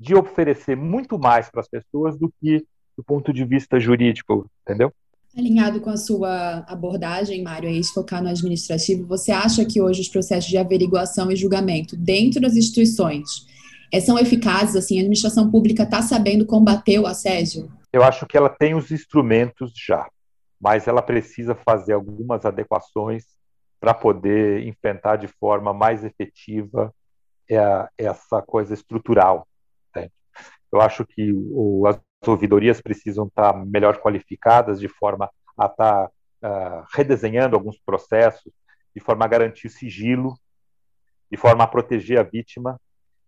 de 0.00 0.14
oferecer 0.14 0.76
muito 0.76 1.18
mais 1.18 1.50
para 1.50 1.60
as 1.60 1.68
pessoas 1.68 2.18
do 2.18 2.32
que 2.40 2.64
do 2.96 3.04
ponto 3.04 3.32
de 3.32 3.44
vista 3.44 3.78
jurídico, 3.78 4.50
entendeu? 4.62 4.92
Alinhado 5.36 5.80
com 5.80 5.90
a 5.90 5.96
sua 5.96 6.64
abordagem, 6.68 7.42
Mário, 7.42 7.68
aí 7.68 7.80
de 7.80 7.88
focar 7.88 8.22
no 8.22 8.28
administrativo, 8.28 9.06
você 9.06 9.30
acha 9.30 9.64
que 9.64 9.80
hoje 9.80 10.00
os 10.02 10.08
processos 10.08 10.50
de 10.50 10.58
averiguação 10.58 11.30
e 11.30 11.36
julgamento 11.36 11.96
dentro 11.96 12.40
das 12.40 12.54
instituições 12.54 13.46
é, 13.92 14.00
são 14.00 14.18
eficazes? 14.18 14.76
Assim, 14.76 14.98
a 14.98 15.00
administração 15.00 15.50
pública 15.50 15.84
está 15.84 16.02
sabendo 16.02 16.44
combater 16.44 16.98
o 16.98 17.06
assédio? 17.06 17.70
Eu 17.92 18.02
acho 18.02 18.26
que 18.26 18.36
ela 18.36 18.48
tem 18.48 18.74
os 18.74 18.90
instrumentos 18.90 19.72
já, 19.76 20.08
mas 20.60 20.88
ela 20.88 21.02
precisa 21.02 21.54
fazer 21.54 21.92
algumas 21.92 22.44
adequações 22.46 23.26
para 23.78 23.92
poder 23.92 24.66
enfrentar 24.66 25.16
de 25.16 25.28
forma 25.28 25.74
mais 25.74 26.04
efetiva 26.04 26.94
essa 27.98 28.40
coisa 28.40 28.72
estrutural. 28.72 29.46
Eu 30.72 30.80
acho 30.80 31.04
que 31.04 31.30
as 31.86 32.00
ouvidorias 32.26 32.80
precisam 32.80 33.26
estar 33.26 33.52
melhor 33.66 33.98
qualificadas 33.98 34.80
de 34.80 34.88
forma 34.88 35.30
a 35.58 35.66
estar 35.66 36.06
uh, 36.06 36.84
redesenhando 36.94 37.54
alguns 37.54 37.78
processos, 37.78 38.50
de 38.94 39.00
forma 39.02 39.24
a 39.26 39.28
garantir 39.28 39.68
sigilo, 39.68 40.34
de 41.30 41.36
forma 41.36 41.64
a 41.64 41.66
proteger 41.66 42.18
a 42.18 42.22
vítima. 42.22 42.80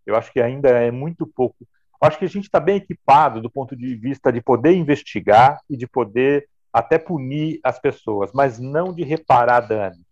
Eu 0.07 0.17
acho 0.17 0.33
que 0.33 0.41
ainda 0.41 0.71
é 0.71 0.91
muito 0.91 1.27
pouco. 1.27 1.67
Acho 2.05 2.19
que 2.19 2.25
a 2.25 2.29
gente 2.29 2.45
está 2.45 2.61
bem 2.61 2.77
equipado 2.77 3.41
do 3.41 3.51
ponto 3.51 3.75
de 3.77 3.95
vista 3.97 4.33
de 4.33 4.41
poder 4.41 4.75
investigar 4.75 5.61
e 5.69 5.77
de 5.77 5.87
poder 5.87 6.49
até 6.73 6.99
punir 6.99 7.61
as 7.63 7.79
pessoas, 7.79 8.33
mas 8.33 8.59
não 8.59 8.93
de 8.93 9.05
reparar 9.05 9.61
danos. 9.61 10.05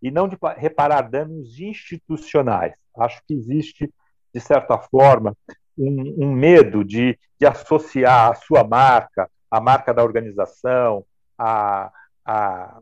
E 0.00 0.10
não 0.10 0.28
de 0.28 0.38
reparar 0.56 1.02
danos 1.02 1.58
institucionais. 1.60 2.74
Acho 2.96 3.20
que 3.26 3.34
existe, 3.34 3.92
de 4.32 4.40
certa 4.40 4.78
forma, 4.78 5.36
um, 5.76 6.26
um 6.26 6.32
medo 6.32 6.84
de, 6.84 7.18
de, 7.38 7.46
associar 7.46 8.30
a 8.30 8.34
sua 8.34 8.64
marca, 8.64 9.30
a 9.50 9.60
marca 9.60 9.92
da 9.92 10.02
organização, 10.02 11.04
a, 11.36 11.92
a 12.24 12.80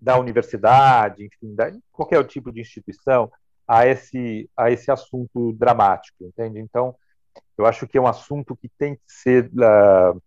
da 0.00 0.18
universidade, 0.18 1.24
enfim, 1.24 1.54
da, 1.54 1.72
qualquer 1.92 2.22
tipo 2.26 2.50
de 2.50 2.60
instituição, 2.60 3.30
a 3.66 3.86
esse, 3.86 4.50
a 4.56 4.70
esse 4.70 4.90
assunto 4.90 5.52
dramático, 5.52 6.24
entende? 6.24 6.58
Então, 6.58 6.94
eu 7.56 7.66
acho 7.66 7.86
que 7.86 7.98
é 7.98 8.00
um 8.00 8.06
assunto 8.06 8.56
que 8.56 8.68
tem 8.78 8.96
que 8.96 9.02
ser 9.06 9.50
uh, 9.54 10.20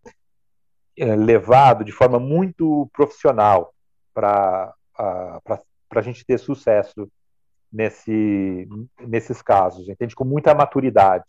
levado 0.97 1.83
de 1.83 1.91
forma 1.91 2.19
muito 2.19 2.89
profissional 2.93 3.73
para 4.13 4.73
uh, 4.97 5.59
a 5.91 6.01
gente 6.01 6.25
ter 6.25 6.37
sucesso 6.37 7.09
nesse, 7.71 8.67
nesses 9.01 9.41
casos, 9.41 9.89
entende? 9.89 10.15
Com 10.15 10.23
muita 10.23 10.53
maturidade. 10.53 11.25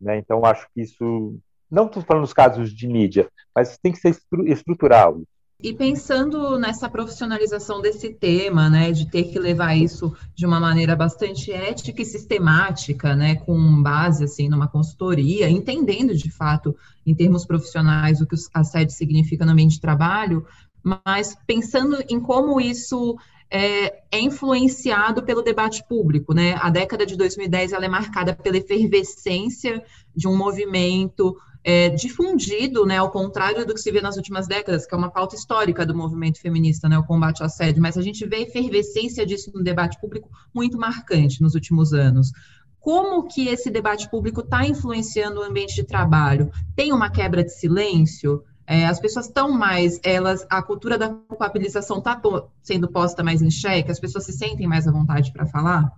Né? 0.00 0.18
Então, 0.18 0.44
acho 0.44 0.66
que 0.74 0.82
isso, 0.82 1.38
não 1.70 1.86
estou 1.86 2.02
falando 2.02 2.24
dos 2.24 2.32
casos 2.32 2.72
de 2.72 2.86
mídia, 2.86 3.30
mas 3.54 3.78
tem 3.78 3.92
que 3.92 3.98
ser 3.98 4.16
estrutural. 4.46 5.20
E 5.58 5.72
pensando 5.72 6.58
nessa 6.58 6.86
profissionalização 6.86 7.80
desse 7.80 8.12
tema, 8.12 8.68
né, 8.68 8.92
de 8.92 9.10
ter 9.10 9.24
que 9.24 9.38
levar 9.38 9.74
isso 9.74 10.14
de 10.34 10.44
uma 10.44 10.60
maneira 10.60 10.94
bastante 10.94 11.50
ética 11.50 12.02
e 12.02 12.04
sistemática, 12.04 13.16
né, 13.16 13.36
com 13.36 13.82
base 13.82 14.24
assim 14.24 14.50
numa 14.50 14.68
consultoria, 14.68 15.48
entendendo 15.48 16.14
de 16.14 16.30
fato 16.30 16.76
em 17.06 17.14
termos 17.14 17.46
profissionais 17.46 18.20
o 18.20 18.26
que 18.26 18.36
a 18.52 18.62
sede 18.64 18.92
significa 18.92 19.46
no 19.46 19.52
ambiente 19.52 19.76
de 19.76 19.80
trabalho, 19.80 20.46
mas 20.82 21.34
pensando 21.46 22.04
em 22.08 22.20
como 22.20 22.60
isso 22.60 23.16
é, 23.50 24.02
é, 24.10 24.20
influenciado 24.20 25.22
pelo 25.22 25.42
debate 25.42 25.82
público, 25.88 26.34
né? 26.34 26.54
A 26.60 26.68
década 26.68 27.06
de 27.06 27.16
2010 27.16 27.72
ela 27.72 27.84
é 27.84 27.88
marcada 27.88 28.34
pela 28.34 28.58
efervescência 28.58 29.82
de 30.14 30.28
um 30.28 30.36
movimento 30.36 31.36
é, 31.68 31.88
difundido, 31.88 32.86
né, 32.86 32.98
ao 32.98 33.10
contrário 33.10 33.66
do 33.66 33.74
que 33.74 33.80
se 33.80 33.90
vê 33.90 34.00
nas 34.00 34.16
últimas 34.16 34.46
décadas, 34.46 34.86
que 34.86 34.94
é 34.94 34.96
uma 34.96 35.10
pauta 35.10 35.34
histórica 35.34 35.84
do 35.84 35.96
movimento 35.96 36.40
feminista, 36.40 36.88
né, 36.88 36.96
o 36.96 37.02
combate 37.02 37.42
ao 37.42 37.46
assédio, 37.46 37.82
mas 37.82 37.98
a 37.98 38.02
gente 38.02 38.24
vê 38.24 38.36
a 38.36 38.40
efervescência 38.42 39.26
disso 39.26 39.50
no 39.52 39.64
debate 39.64 40.00
público 40.00 40.30
muito 40.54 40.78
marcante 40.78 41.42
nos 41.42 41.56
últimos 41.56 41.92
anos. 41.92 42.30
Como 42.78 43.26
que 43.26 43.48
esse 43.48 43.68
debate 43.68 44.08
público 44.08 44.42
está 44.42 44.64
influenciando 44.64 45.40
o 45.40 45.42
ambiente 45.42 45.74
de 45.74 45.82
trabalho? 45.82 46.52
Tem 46.76 46.92
uma 46.92 47.10
quebra 47.10 47.42
de 47.42 47.52
silêncio? 47.52 48.44
É, 48.64 48.86
as 48.86 49.00
pessoas 49.00 49.26
estão 49.26 49.50
mais, 49.50 49.98
elas, 50.04 50.46
a 50.48 50.62
cultura 50.62 50.96
da 50.96 51.08
culpabilização 51.08 51.98
está 51.98 52.20
sendo 52.62 52.88
posta 52.88 53.24
mais 53.24 53.42
em 53.42 53.50
xeque, 53.50 53.90
as 53.90 53.98
pessoas 53.98 54.24
se 54.24 54.32
sentem 54.32 54.68
mais 54.68 54.86
à 54.86 54.92
vontade 54.92 55.32
para 55.32 55.46
falar? 55.46 55.90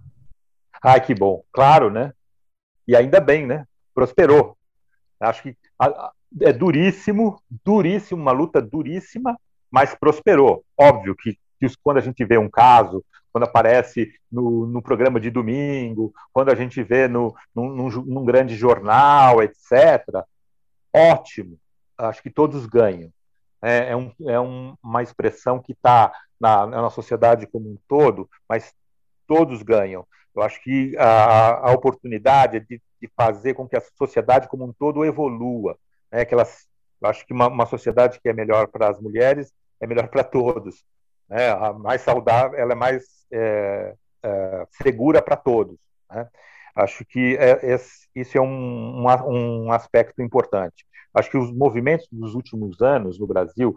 Ai, 0.82 0.98
que 0.98 1.14
bom, 1.14 1.42
claro, 1.52 1.90
né? 1.90 2.14
E 2.86 2.96
ainda 2.96 3.20
bem, 3.20 3.46
né? 3.46 3.66
Prosperou. 3.94 4.57
Acho 5.20 5.42
que 5.42 5.56
é 6.42 6.52
duríssimo, 6.52 7.40
duríssimo, 7.64 8.20
uma 8.20 8.32
luta 8.32 8.60
duríssima, 8.60 9.38
mas 9.70 9.94
prosperou. 9.94 10.64
Óbvio 10.76 11.14
que, 11.16 11.38
que 11.58 11.66
quando 11.82 11.98
a 11.98 12.02
gente 12.02 12.24
vê 12.24 12.38
um 12.38 12.48
caso, 12.48 13.04
quando 13.32 13.44
aparece 13.44 14.12
no, 14.30 14.66
no 14.66 14.82
programa 14.82 15.20
de 15.20 15.30
domingo, 15.30 16.12
quando 16.32 16.50
a 16.50 16.54
gente 16.54 16.82
vê 16.82 17.08
no, 17.08 17.34
num, 17.54 17.88
num, 17.88 18.24
grande 18.24 18.54
jornal, 18.54 19.42
etc., 19.42 20.24
ótimo 20.92 21.58
acho 21.98 22.22
que 22.22 22.30
todos 22.30 22.66
ganham. 22.66 23.12
É, 23.60 23.90
é, 23.90 23.96
um, 23.96 24.12
é 24.26 24.38
um, 24.38 24.74
uma 24.82 25.02
expressão 25.02 25.60
que 25.60 25.72
está 25.72 26.12
na, 26.40 26.66
na 26.66 26.90
sociedade 26.90 27.46
como 27.46 27.68
um 27.68 27.78
todo, 27.88 28.30
mas 28.48 28.72
todos 29.26 29.62
ganham. 29.62 30.06
Eu 30.34 30.42
acho 30.42 30.62
que 30.62 30.96
a, 30.96 31.68
a 31.68 31.72
oportunidade 31.72 32.60
de, 32.60 32.80
de, 33.00 33.08
fazer 33.16 33.54
com 33.54 33.68
que 33.68 33.76
a 33.76 33.82
sociedade 33.96 34.48
como 34.48 34.64
um 34.64 34.72
todo 34.72 35.04
evolua. 35.04 35.76
Né? 36.10 36.24
Que 36.24 36.34
elas, 36.34 36.66
acho 37.02 37.26
que 37.26 37.32
uma, 37.32 37.48
uma 37.48 37.66
sociedade 37.66 38.20
que 38.20 38.28
é 38.28 38.32
melhor 38.32 38.68
para 38.68 38.88
as 38.88 39.00
mulheres 39.00 39.52
é 39.80 39.86
melhor 39.86 40.08
para 40.08 40.24
todos. 40.24 40.84
Né? 41.28 41.50
A 41.50 41.72
mais 41.72 42.00
saudável, 42.02 42.58
ela 42.58 42.72
é 42.72 42.76
mais 42.76 43.04
é, 43.32 43.94
é, 44.22 44.66
segura 44.82 45.22
para 45.22 45.36
todos. 45.36 45.78
Né? 46.10 46.28
Acho 46.74 47.04
que 47.04 47.36
é, 47.36 47.76
isso 48.14 48.38
é 48.38 48.40
um, 48.40 49.06
um, 49.06 49.66
um 49.66 49.72
aspecto 49.72 50.22
importante. 50.22 50.86
Acho 51.12 51.30
que 51.30 51.38
os 51.38 51.52
movimentos 51.52 52.06
dos 52.12 52.34
últimos 52.34 52.80
anos 52.80 53.18
no 53.18 53.26
Brasil, 53.26 53.74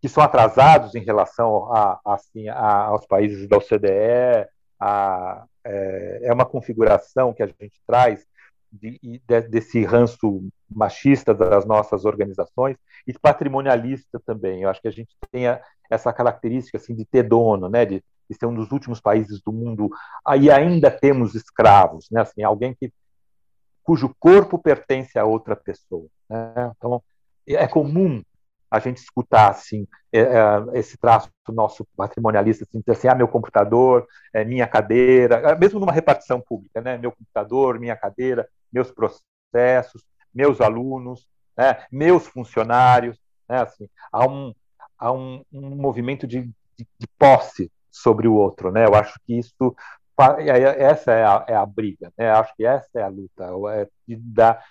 que 0.00 0.08
são 0.08 0.22
atrasados 0.22 0.94
em 0.94 1.02
relação 1.02 1.72
a, 1.74 1.98
assim, 2.04 2.48
a, 2.48 2.84
aos 2.84 3.06
países 3.06 3.48
da 3.48 3.56
OCDE, 3.56 4.46
a, 4.78 5.44
é, 5.64 6.20
é, 6.24 6.32
uma 6.32 6.44
configuração 6.44 7.32
que 7.32 7.42
a 7.42 7.46
gente 7.46 7.80
traz 7.86 8.26
de, 8.74 8.98
de, 9.02 9.40
desse 9.48 9.84
ranço 9.84 10.46
machista 10.68 11.32
das 11.34 11.64
nossas 11.64 12.04
organizações 12.04 12.76
e 13.06 13.12
patrimonialista 13.12 14.20
também. 14.26 14.62
Eu 14.62 14.70
acho 14.70 14.80
que 14.80 14.88
a 14.88 14.92
gente 14.92 15.14
tem 15.30 15.46
a, 15.46 15.60
essa 15.90 16.12
característica 16.12 16.78
assim 16.78 16.94
de 16.94 17.04
ter 17.04 17.22
dono, 17.22 17.68
né, 17.68 17.84
de, 17.84 18.02
de 18.28 18.36
ser 18.36 18.46
um 18.46 18.54
dos 18.54 18.72
últimos 18.72 19.00
países 19.00 19.40
do 19.40 19.52
mundo. 19.52 19.90
Aí 20.26 20.50
ainda 20.50 20.90
temos 20.90 21.34
escravos, 21.34 22.08
né, 22.10 22.22
assim, 22.22 22.42
alguém 22.42 22.74
que 22.74 22.92
cujo 23.82 24.14
corpo 24.18 24.58
pertence 24.58 25.18
a 25.18 25.24
outra 25.24 25.54
pessoa. 25.54 26.06
Né? 26.28 26.72
Então, 26.76 27.02
é 27.46 27.68
comum 27.68 28.22
a 28.70 28.80
gente 28.80 28.96
escutar 28.96 29.50
assim 29.50 29.86
é, 30.12 30.20
é, 30.20 30.78
esse 30.78 30.96
traço 30.96 31.30
nosso 31.48 31.86
patrimonialista, 31.96 32.64
assim, 32.64 32.82
assim, 32.88 33.08
ah, 33.08 33.14
meu 33.14 33.28
computador, 33.28 34.06
é, 34.32 34.44
minha 34.44 34.66
cadeira, 34.66 35.56
mesmo 35.56 35.78
numa 35.78 35.92
repartição 35.92 36.40
pública, 36.40 36.80
né? 36.80 36.98
Meu 36.98 37.12
computador, 37.12 37.78
minha 37.78 37.94
cadeira, 37.94 38.48
meus 38.74 38.90
processos, 38.90 40.02
meus 40.34 40.60
alunos, 40.60 41.26
né? 41.56 41.86
meus 41.90 42.26
funcionários, 42.26 43.16
né? 43.48 43.62
Assim, 43.62 43.88
há 44.12 44.26
um 44.26 44.52
há 44.98 45.12
um, 45.12 45.44
um 45.52 45.70
movimento 45.76 46.26
de, 46.26 46.42
de, 46.42 46.86
de, 46.98 47.06
posse 47.18 47.70
sobre 47.90 48.26
o 48.26 48.34
outro, 48.34 48.72
né? 48.72 48.86
Eu 48.86 48.94
acho 48.94 49.18
que 49.24 49.38
isso 49.38 49.74
essa 50.78 51.12
é 51.12 51.24
a, 51.24 51.44
é 51.48 51.54
a 51.54 51.66
briga, 51.66 52.12
né? 52.16 52.30
Acho 52.30 52.54
que 52.56 52.64
essa 52.64 52.88
é 52.96 53.02
a 53.02 53.08
luta, 53.08 53.44
é 53.74 53.88
da 54.06 54.62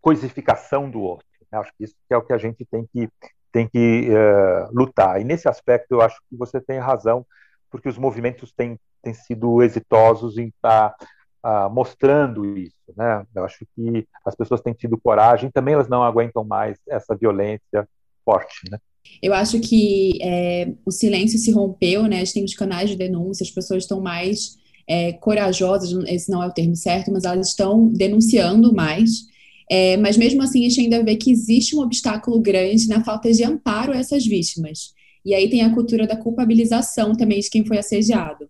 coisificação 0.00 0.90
do 0.90 1.00
outro. 1.00 1.26
Né? 1.50 1.58
Acho 1.58 1.72
que 1.76 1.84
isso 1.84 1.94
é 2.08 2.16
o 2.16 2.22
que 2.22 2.32
a 2.32 2.38
gente 2.38 2.64
tem 2.64 2.86
que 2.92 3.08
tem 3.52 3.68
que 3.68 4.08
uh, 4.10 4.70
lutar. 4.72 5.20
E 5.20 5.24
nesse 5.24 5.48
aspecto 5.48 5.92
eu 5.92 6.00
acho 6.00 6.20
que 6.28 6.36
você 6.36 6.60
tem 6.60 6.78
razão, 6.78 7.26
porque 7.68 7.88
os 7.88 7.98
movimentos 7.98 8.52
têm, 8.52 8.78
têm 9.02 9.12
sido 9.12 9.60
exitosos 9.62 10.38
em 10.38 10.48
estar 10.48 10.94
uh, 11.44 11.70
mostrando 11.70 12.56
isso. 12.56 12.74
Né? 12.96 13.24
Eu 13.34 13.44
acho 13.44 13.66
que 13.74 14.06
as 14.24 14.34
pessoas 14.34 14.60
têm 14.60 14.72
tido 14.72 14.98
coragem, 14.98 15.50
também 15.50 15.74
elas 15.74 15.88
não 15.88 16.02
aguentam 16.02 16.44
mais 16.44 16.78
essa 16.88 17.16
violência 17.16 17.88
forte. 18.24 18.70
Né? 18.70 18.78
Eu 19.22 19.34
acho 19.34 19.60
que 19.60 20.18
é, 20.22 20.72
o 20.84 20.90
silêncio 20.90 21.38
se 21.38 21.50
rompeu, 21.50 22.04
né? 22.04 22.16
A 22.16 22.18
gente 22.20 22.34
tem 22.34 22.44
os 22.44 22.54
canais 22.54 22.90
de 22.90 22.96
denúncia, 22.96 23.44
as 23.44 23.50
pessoas 23.50 23.84
estão 23.84 24.00
mais 24.00 24.58
é, 24.86 25.12
corajosas, 25.14 25.90
esse 26.08 26.30
não 26.30 26.42
é 26.42 26.46
o 26.46 26.52
termo 26.52 26.76
certo, 26.76 27.12
mas 27.12 27.24
elas 27.24 27.48
estão 27.48 27.88
denunciando 27.88 28.74
mais. 28.74 29.28
É, 29.70 29.96
mas 29.96 30.16
mesmo 30.16 30.42
assim, 30.42 30.66
a 30.66 30.68
gente 30.68 30.80
ainda 30.80 31.02
vê 31.04 31.16
que 31.16 31.30
existe 31.30 31.76
um 31.76 31.80
obstáculo 31.80 32.40
grande 32.40 32.88
na 32.88 33.04
falta 33.04 33.32
de 33.32 33.44
amparo 33.44 33.92
a 33.92 33.96
essas 33.96 34.26
vítimas. 34.26 34.92
E 35.24 35.34
aí 35.34 35.48
tem 35.48 35.62
a 35.62 35.72
cultura 35.72 36.06
da 36.06 36.16
culpabilização 36.16 37.12
também 37.12 37.40
de 37.40 37.50
quem 37.50 37.64
foi 37.64 37.78
assediado. 37.78 38.48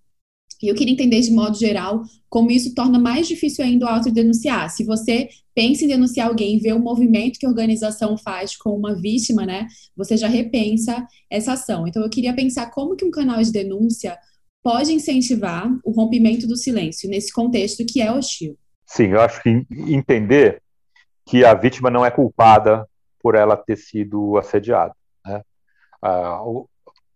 E 0.62 0.68
eu 0.68 0.74
queria 0.74 0.92
entender, 0.92 1.20
de 1.20 1.30
modo 1.30 1.56
geral, 1.56 2.02
como 2.28 2.50
isso 2.50 2.74
torna 2.74 2.98
mais 2.98 3.26
difícil 3.26 3.64
ainda 3.64 3.86
o 3.86 3.88
autodenunciar. 3.88 4.68
Se 4.70 4.84
você 4.84 5.28
pensa 5.54 5.84
em 5.84 5.88
denunciar 5.88 6.28
alguém 6.28 6.56
e 6.56 6.60
vê 6.60 6.72
o 6.72 6.78
movimento 6.78 7.38
que 7.38 7.46
a 7.46 7.48
organização 7.48 8.16
faz 8.16 8.56
com 8.56 8.70
uma 8.70 8.94
vítima, 8.94 9.46
né, 9.46 9.66
você 9.96 10.16
já 10.16 10.28
repensa 10.28 11.06
essa 11.30 11.54
ação. 11.54 11.86
Então, 11.86 12.02
eu 12.02 12.10
queria 12.10 12.34
pensar 12.34 12.70
como 12.70 12.94
que 12.94 13.04
um 13.04 13.10
canal 13.10 13.42
de 13.42 13.50
denúncia 13.50 14.18
pode 14.62 14.92
incentivar 14.92 15.70
o 15.84 15.90
rompimento 15.90 16.46
do 16.46 16.56
silêncio 16.56 17.08
nesse 17.08 17.32
contexto 17.32 17.84
que 17.86 18.00
é 18.00 18.12
hostil. 18.12 18.58
Sim, 18.86 19.08
eu 19.08 19.20
acho 19.20 19.42
que 19.42 19.66
entender 19.70 20.60
que 21.26 21.44
a 21.44 21.54
vítima 21.54 21.90
não 21.90 22.04
é 22.04 22.10
culpada 22.10 22.86
por 23.20 23.34
ela 23.34 23.56
ter 23.56 23.76
sido 23.76 24.36
assediada. 24.36 24.94
Né? 25.24 25.42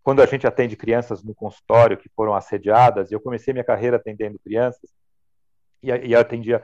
Quando 0.05 0.21
a 0.21 0.25
gente 0.27 0.45
atende 0.45 0.77
crianças 0.77 1.23
no 1.23 1.33
consultório 1.33 1.97
que 1.97 2.07
foram 2.15 2.35
assediadas, 2.35 3.11
eu 3.11 3.19
comecei 3.19 3.51
minha 3.51 3.63
carreira 3.63 3.97
atendendo 3.97 4.37
crianças 4.37 4.87
e, 5.81 5.89
e 5.89 6.15
atendia 6.15 6.63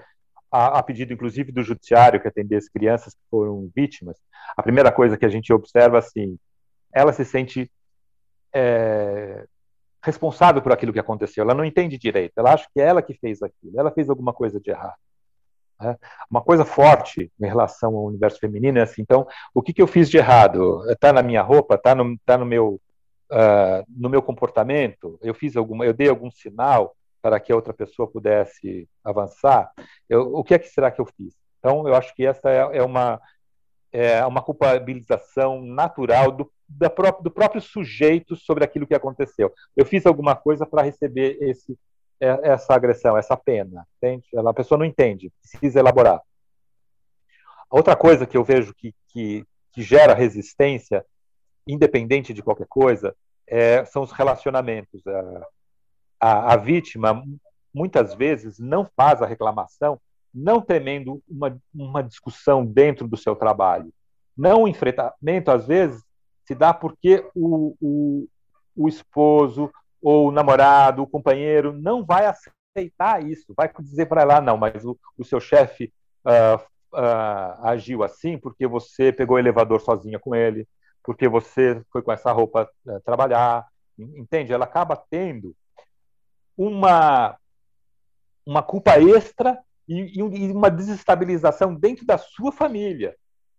a, 0.51 0.77
a, 0.77 0.83
pedido, 0.83 1.11
inclusive, 1.11 1.51
do 1.51 1.63
judiciário 1.63 2.21
que 2.21 2.27
atendia 2.27 2.59
as 2.59 2.69
crianças 2.69 3.15
que 3.15 3.21
foram 3.31 3.67
vítimas. 3.75 4.15
A 4.55 4.61
primeira 4.61 4.91
coisa 4.91 5.17
que 5.17 5.25
a 5.25 5.29
gente 5.29 5.51
observa, 5.51 5.97
assim, 5.97 6.37
ela 6.93 7.11
se 7.11 7.25
sente 7.25 7.71
é, 8.53 9.43
responsável 10.03 10.61
por 10.61 10.71
aquilo 10.71 10.93
que 10.93 10.99
aconteceu. 10.99 11.43
Ela 11.43 11.55
não 11.55 11.65
entende 11.65 11.97
direito. 11.97 12.33
Ela 12.37 12.53
acha 12.53 12.67
que 12.71 12.79
é 12.79 12.83
ela 12.83 13.01
que 13.01 13.15
fez 13.15 13.41
aquilo. 13.41 13.79
Ela 13.79 13.89
fez 13.89 14.07
alguma 14.07 14.33
coisa 14.33 14.59
de 14.59 14.69
errado. 14.69 14.99
Né? 15.79 15.97
Uma 16.29 16.43
coisa 16.43 16.63
forte 16.63 17.31
em 17.41 17.47
relação 17.47 17.95
ao 17.95 18.05
universo 18.05 18.37
feminino 18.37 18.77
é 18.77 18.83
assim. 18.83 19.01
Então, 19.01 19.25
o 19.51 19.63
que, 19.63 19.73
que 19.73 19.81
eu 19.81 19.87
fiz 19.87 20.11
de 20.11 20.17
errado? 20.17 20.87
Está 20.91 21.11
na 21.11 21.23
minha 21.23 21.41
roupa? 21.41 21.73
Está 21.73 21.95
no, 21.95 22.15
tá 22.23 22.37
no 22.37 22.45
meu 22.45 22.79
uh, 23.31 23.85
no 23.87 24.09
meu 24.09 24.21
comportamento? 24.21 25.17
Eu 25.21 25.33
fiz 25.33 25.55
alguma? 25.55 25.85
Eu 25.85 25.93
dei 25.93 26.09
algum 26.09 26.29
sinal 26.29 26.95
para 27.21 27.39
que 27.39 27.51
a 27.51 27.55
outra 27.55 27.73
pessoa 27.73 28.09
pudesse 28.09 28.87
avançar? 29.03 29.71
Eu, 30.09 30.33
o 30.33 30.43
que 30.43 30.53
é 30.53 30.59
que 30.59 30.67
será 30.67 30.91
que 30.91 30.99
eu 30.99 31.05
fiz? 31.05 31.33
Então, 31.59 31.87
eu 31.87 31.95
acho 31.95 32.13
que 32.15 32.25
essa 32.25 32.49
é, 32.49 32.77
é 32.77 32.83
uma 32.83 33.21
é 33.91 34.25
uma 34.25 34.41
culpabilização 34.41 35.61
natural 35.61 36.31
do, 36.31 36.49
da 36.67 36.89
própria, 36.89 37.23
do 37.23 37.29
próprio 37.29 37.61
sujeito 37.61 38.35
sobre 38.35 38.63
aquilo 38.63 38.87
que 38.87 38.95
aconteceu. 38.95 39.53
Eu 39.75 39.85
fiz 39.85 40.05
alguma 40.05 40.35
coisa 40.35 40.65
para 40.65 40.81
receber 40.81 41.37
esse, 41.41 41.77
é, 42.19 42.51
essa 42.51 42.73
agressão, 42.73 43.17
essa 43.17 43.35
pena. 43.35 43.85
Entende? 43.97 44.25
A 44.37 44.53
pessoa 44.53 44.77
não 44.77 44.85
entende, 44.85 45.31
precisa 45.41 45.79
elaborar. 45.79 46.21
Outra 47.69 47.95
coisa 47.95 48.25
que 48.25 48.37
eu 48.37 48.43
vejo 48.43 48.73
que, 48.73 48.93
que, 49.07 49.45
que 49.73 49.81
gera 49.81 50.13
resistência, 50.13 51.05
independente 51.67 52.33
de 52.33 52.41
qualquer 52.41 52.67
coisa, 52.67 53.15
é, 53.47 53.83
são 53.85 54.03
os 54.03 54.11
relacionamentos. 54.11 55.01
A, 55.07 55.47
a, 56.19 56.53
a 56.53 56.57
vítima, 56.57 57.23
muitas 57.73 58.13
vezes, 58.13 58.59
não 58.59 58.87
faz 58.95 59.21
a 59.21 59.25
reclamação 59.25 59.99
não 60.33 60.61
temendo 60.61 61.21
uma, 61.27 61.59
uma 61.73 62.01
discussão 62.01 62.65
dentro 62.65 63.07
do 63.07 63.17
seu 63.17 63.35
trabalho. 63.35 63.91
Não 64.35 64.63
o 64.63 64.67
enfrentamento, 64.67 65.51
às 65.51 65.67
vezes, 65.67 66.01
se 66.45 66.55
dá 66.55 66.73
porque 66.73 67.25
o, 67.35 67.75
o, 67.81 68.27
o 68.75 68.87
esposo 68.87 69.69
ou 70.01 70.29
o 70.29 70.31
namorado, 70.31 71.03
o 71.03 71.07
companheiro, 71.07 71.73
não 71.73 72.03
vai 72.03 72.25
aceitar 72.25 73.23
isso, 73.23 73.53
vai 73.55 73.69
dizer 73.79 74.07
para 74.07 74.21
ela, 74.21 74.41
não, 74.41 74.57
mas 74.57 74.83
o, 74.85 74.97
o 75.17 75.23
seu 75.23 75.39
chefe 75.39 75.93
uh, 76.25 76.57
uh, 76.93 77.65
agiu 77.67 78.03
assim 78.03 78.37
porque 78.37 78.65
você 78.65 79.11
pegou 79.11 79.35
o 79.35 79.39
elevador 79.39 79.79
sozinha 79.81 80.17
com 80.17 80.33
ele, 80.33 80.67
porque 81.03 81.27
você 81.27 81.81
foi 81.91 82.01
com 82.01 82.11
essa 82.11 82.31
roupa 82.31 82.69
uh, 82.85 82.99
trabalhar, 83.01 83.67
entende? 83.97 84.53
Ela 84.53 84.65
acaba 84.65 84.95
tendo 85.09 85.55
uma, 86.57 87.37
uma 88.45 88.61
culpa 88.61 88.99
extra 88.99 89.59
e, 89.87 90.19
e 90.19 90.51
uma 90.51 90.69
desestabilização 90.69 91.73
dentro 91.73 92.05
da 92.05 92.17
sua 92.17 92.51
família, 92.51 93.15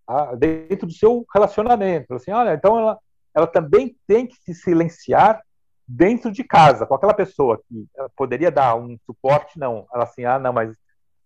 tá? 0.06 0.34
dentro 0.34 0.86
do 0.86 0.92
seu 0.92 1.24
relacionamento. 1.32 2.14
Assim, 2.14 2.30
olha, 2.30 2.54
então 2.54 2.78
ela, 2.78 2.98
ela 3.34 3.46
também 3.46 3.96
tem 4.06 4.26
que 4.26 4.36
se 4.36 4.54
silenciar 4.54 5.42
dentro 5.86 6.30
de 6.30 6.44
casa, 6.44 6.86
com 6.86 6.94
aquela 6.94 7.14
pessoa 7.14 7.60
que 7.68 7.86
poderia 8.16 8.50
dar 8.50 8.76
um 8.76 8.96
suporte, 9.04 9.58
não. 9.58 9.86
Ela 9.92 10.04
assim, 10.04 10.24
ah, 10.24 10.38
não, 10.38 10.52
mas 10.52 10.74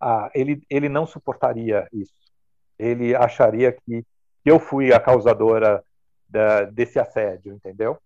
ah, 0.01 0.31
ele, 0.35 0.63
ele 0.69 0.89
não 0.89 1.07
suportaria 1.07 1.87
isso. 1.93 2.15
Ele 2.79 3.15
acharia 3.15 3.73
que 3.73 4.05
eu 4.45 4.59
fui 4.59 4.93
a 4.93 5.01
causadora 5.01 5.85
da, 6.29 6.65
desse 6.65 6.99
assédio, 6.99 7.53
entendeu? 7.53 7.99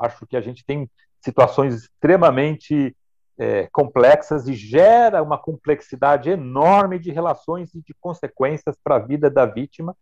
Acho 0.00 0.26
que 0.26 0.36
a 0.36 0.40
gente 0.40 0.64
tem 0.64 0.88
situações 1.20 1.74
extremamente 1.74 2.96
é, 3.38 3.68
complexas 3.72 4.48
e 4.48 4.54
gera 4.54 5.22
uma 5.22 5.38
complexidade 5.38 6.28
enorme 6.28 6.98
de 6.98 7.10
relações 7.10 7.74
e 7.74 7.80
de 7.80 7.94
consequências 8.00 8.76
para 8.82 8.96
a 8.96 9.00
vida 9.00 9.30
da 9.30 9.46
vítima 9.46 9.96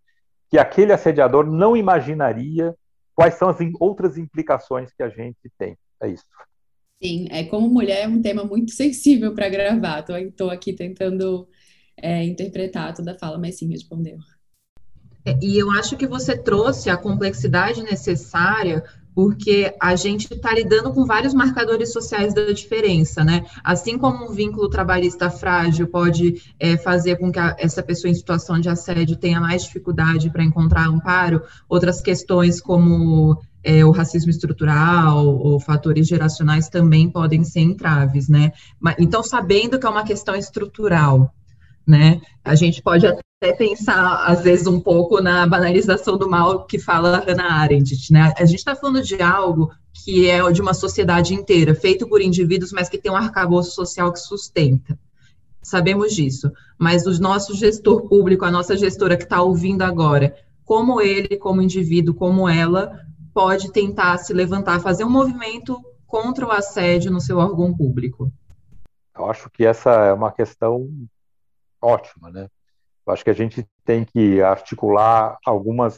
que 0.51 0.59
aquele 0.59 0.93
assediador 0.93 1.45
não 1.45 1.77
imaginaria 1.77 2.75
quais 3.15 3.35
são 3.35 3.49
as 3.49 3.59
outras 3.81 4.17
implicações 4.17 4.93
que 4.93 5.03
a 5.03 5.09
gente 5.09 5.51
tem. 5.59 5.77
É 6.01 6.09
isso. 6.09 6.25
Sim, 7.03 7.27
é 7.31 7.45
como 7.45 7.69
mulher 7.69 8.05
é 8.05 8.09
um 8.09 8.23
tema 8.23 8.45
muito 8.45 8.73
sensível 8.73 9.35
para 9.35 9.49
gravar. 9.49 10.05
Estou 10.09 10.51
aqui 10.51 10.73
tentando 10.73 11.49
é, 11.97 12.25
interpretar 12.25 12.95
toda 12.95 13.13
a 13.13 13.19
fala, 13.19 13.39
mas 13.39 13.59
sim, 13.59 13.69
respondeu. 13.69 14.19
É, 15.27 15.37
e 15.43 15.59
eu 15.59 15.73
acho 15.73 15.97
que 15.97 16.07
você 16.07 16.37
trouxe 16.37 16.89
a 16.89 16.97
complexidade 16.97 17.83
necessária 17.83 18.85
porque 19.13 19.75
a 19.81 19.97
gente 19.97 20.33
está 20.33 20.53
lidando 20.53 20.93
com 20.93 21.07
vários 21.07 21.33
marcadores 21.33 21.91
sociais 21.91 22.35
da 22.35 22.53
diferença, 22.53 23.25
né? 23.25 23.47
Assim 23.65 23.97
como 23.97 24.27
um 24.27 24.33
vínculo 24.35 24.69
trabalhista 24.69 25.31
frágil 25.31 25.89
pode 25.89 26.43
é, 26.61 26.77
fazer 26.77 27.17
com 27.17 27.33
que 27.33 27.39
a, 27.39 27.57
essa 27.59 27.83
pessoa 27.83 28.11
em 28.11 28.15
situação 28.15 28.61
de 28.61 28.69
assédio 28.69 29.17
tenha 29.17 29.41
mais 29.41 29.65
dificuldade 29.65 30.29
para 30.29 30.45
encontrar 30.45 30.87
amparo, 30.87 31.43
outras 31.67 32.03
questões 32.03 32.61
como 32.61 33.41
é, 33.65 33.83
o 33.87 33.91
racismo 33.91 34.31
estrutural 34.31 35.27
ou 35.27 35.59
fatores 35.59 36.07
geracionais 36.07 36.69
também 36.69 37.09
podem 37.09 37.43
ser 37.43 37.61
entraves, 37.61 38.29
né? 38.29 38.53
Então, 38.99 39.23
sabendo 39.23 39.79
que 39.79 39.87
é 39.87 39.91
uma 39.91 40.05
questão 40.05 40.37
estrutural, 40.37 41.35
né? 41.87 42.21
A 42.45 42.55
gente 42.55 42.83
pode 42.83 43.07
até 43.07 43.26
pensar, 43.53 44.25
às 44.27 44.43
vezes, 44.43 44.67
um 44.67 44.81
pouco 44.81 45.21
na 45.21 45.47
banalização 45.47 46.17
do 46.17 46.29
mal 46.29 46.65
que 46.65 46.79
fala 46.79 47.25
Hannah 47.27 47.53
Arendt, 47.61 48.13
né? 48.13 48.33
A 48.37 48.45
gente 48.45 48.59
está 48.59 48.75
falando 48.75 49.03
de 49.03 49.21
algo 49.21 49.71
que 49.93 50.29
é 50.29 50.51
de 50.53 50.61
uma 50.61 50.75
sociedade 50.75 51.35
inteira, 51.35 51.75
feito 51.75 52.07
por 52.09 52.21
indivíduos, 52.21 52.73
mas 52.73 52.89
que 52.89 52.99
tem 52.99 53.11
um 53.11 53.17
arcabouço 53.17 53.73
social 53.73 54.13
que 54.13 54.19
sustenta. 54.19 54.99
Sabemos 55.63 56.15
disso. 56.15 56.53
Mas 56.79 57.07
o 57.07 57.21
nosso 57.21 57.55
gestor 57.55 58.09
público, 58.09 58.45
a 58.45 58.51
nossa 58.51 58.77
gestora 58.77 59.17
que 59.17 59.25
está 59.25 59.43
ouvindo 59.43 59.83
agora, 59.83 60.37
como 60.65 61.01
ele, 61.01 61.37
como 61.37 61.63
indivíduo, 61.63 62.15
como 62.15 62.49
ela, 62.49 63.01
pode 63.35 63.73
tentar 63.73 64.19
se 64.19 64.33
levantar, 64.33 64.81
fazer 64.81 65.05
um 65.05 65.11
movimento 65.11 65.81
contra 66.07 66.47
o 66.47 66.51
assédio 66.51 67.11
no 67.11 67.21
seu 67.21 67.39
órgão 67.39 67.77
público? 67.77 68.33
Eu 69.17 69.31
acho 69.31 69.51
que 69.51 69.65
essa 69.65 69.91
é 69.91 70.13
uma 70.13 70.31
questão 70.31 70.89
ótima, 71.81 72.31
né? 72.31 72.49
Eu 73.07 73.13
acho 73.13 73.25
que 73.25 73.31
a 73.31 73.35
gente 73.35 73.67
tem 73.85 74.05
que 74.05 74.43
articular 74.43 75.39
algumas 75.45 75.97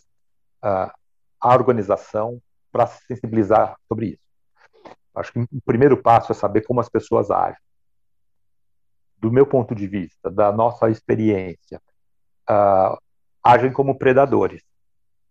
uh, 0.62 0.92
a 1.40 1.54
organização 1.54 2.40
para 2.70 2.86
se 2.86 3.04
sensibilizar 3.06 3.76
sobre 3.88 4.06
isso. 4.08 4.28
Acho 5.14 5.32
que 5.32 5.40
o 5.40 5.60
primeiro 5.64 6.00
passo 6.00 6.32
é 6.32 6.34
saber 6.34 6.62
como 6.62 6.80
as 6.80 6.88
pessoas 6.88 7.30
agem. 7.30 7.60
Do 9.16 9.32
meu 9.32 9.46
ponto 9.46 9.74
de 9.74 9.86
vista, 9.86 10.30
da 10.30 10.52
nossa 10.52 10.90
experiência, 10.90 11.80
uh, 12.48 12.96
agem 13.42 13.72
como 13.72 13.98
predadores. 13.98 14.62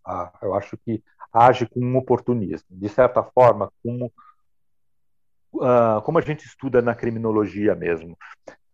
Uh, 0.06 0.30
eu 0.42 0.56
acho 0.56 0.78
que 0.78 1.02
age 1.32 1.68
com 1.68 1.80
um 1.80 1.98
oportunismo. 1.98 2.68
De 2.70 2.90
certa 2.90 3.24
forma, 3.24 3.72
como, 3.84 4.12
uh, 5.54 6.02
como 6.04 6.18
a 6.18 6.22
gente 6.22 6.46
estuda 6.46 6.82
na 6.82 6.96
criminologia 6.96 7.76
mesmo. 7.76 8.18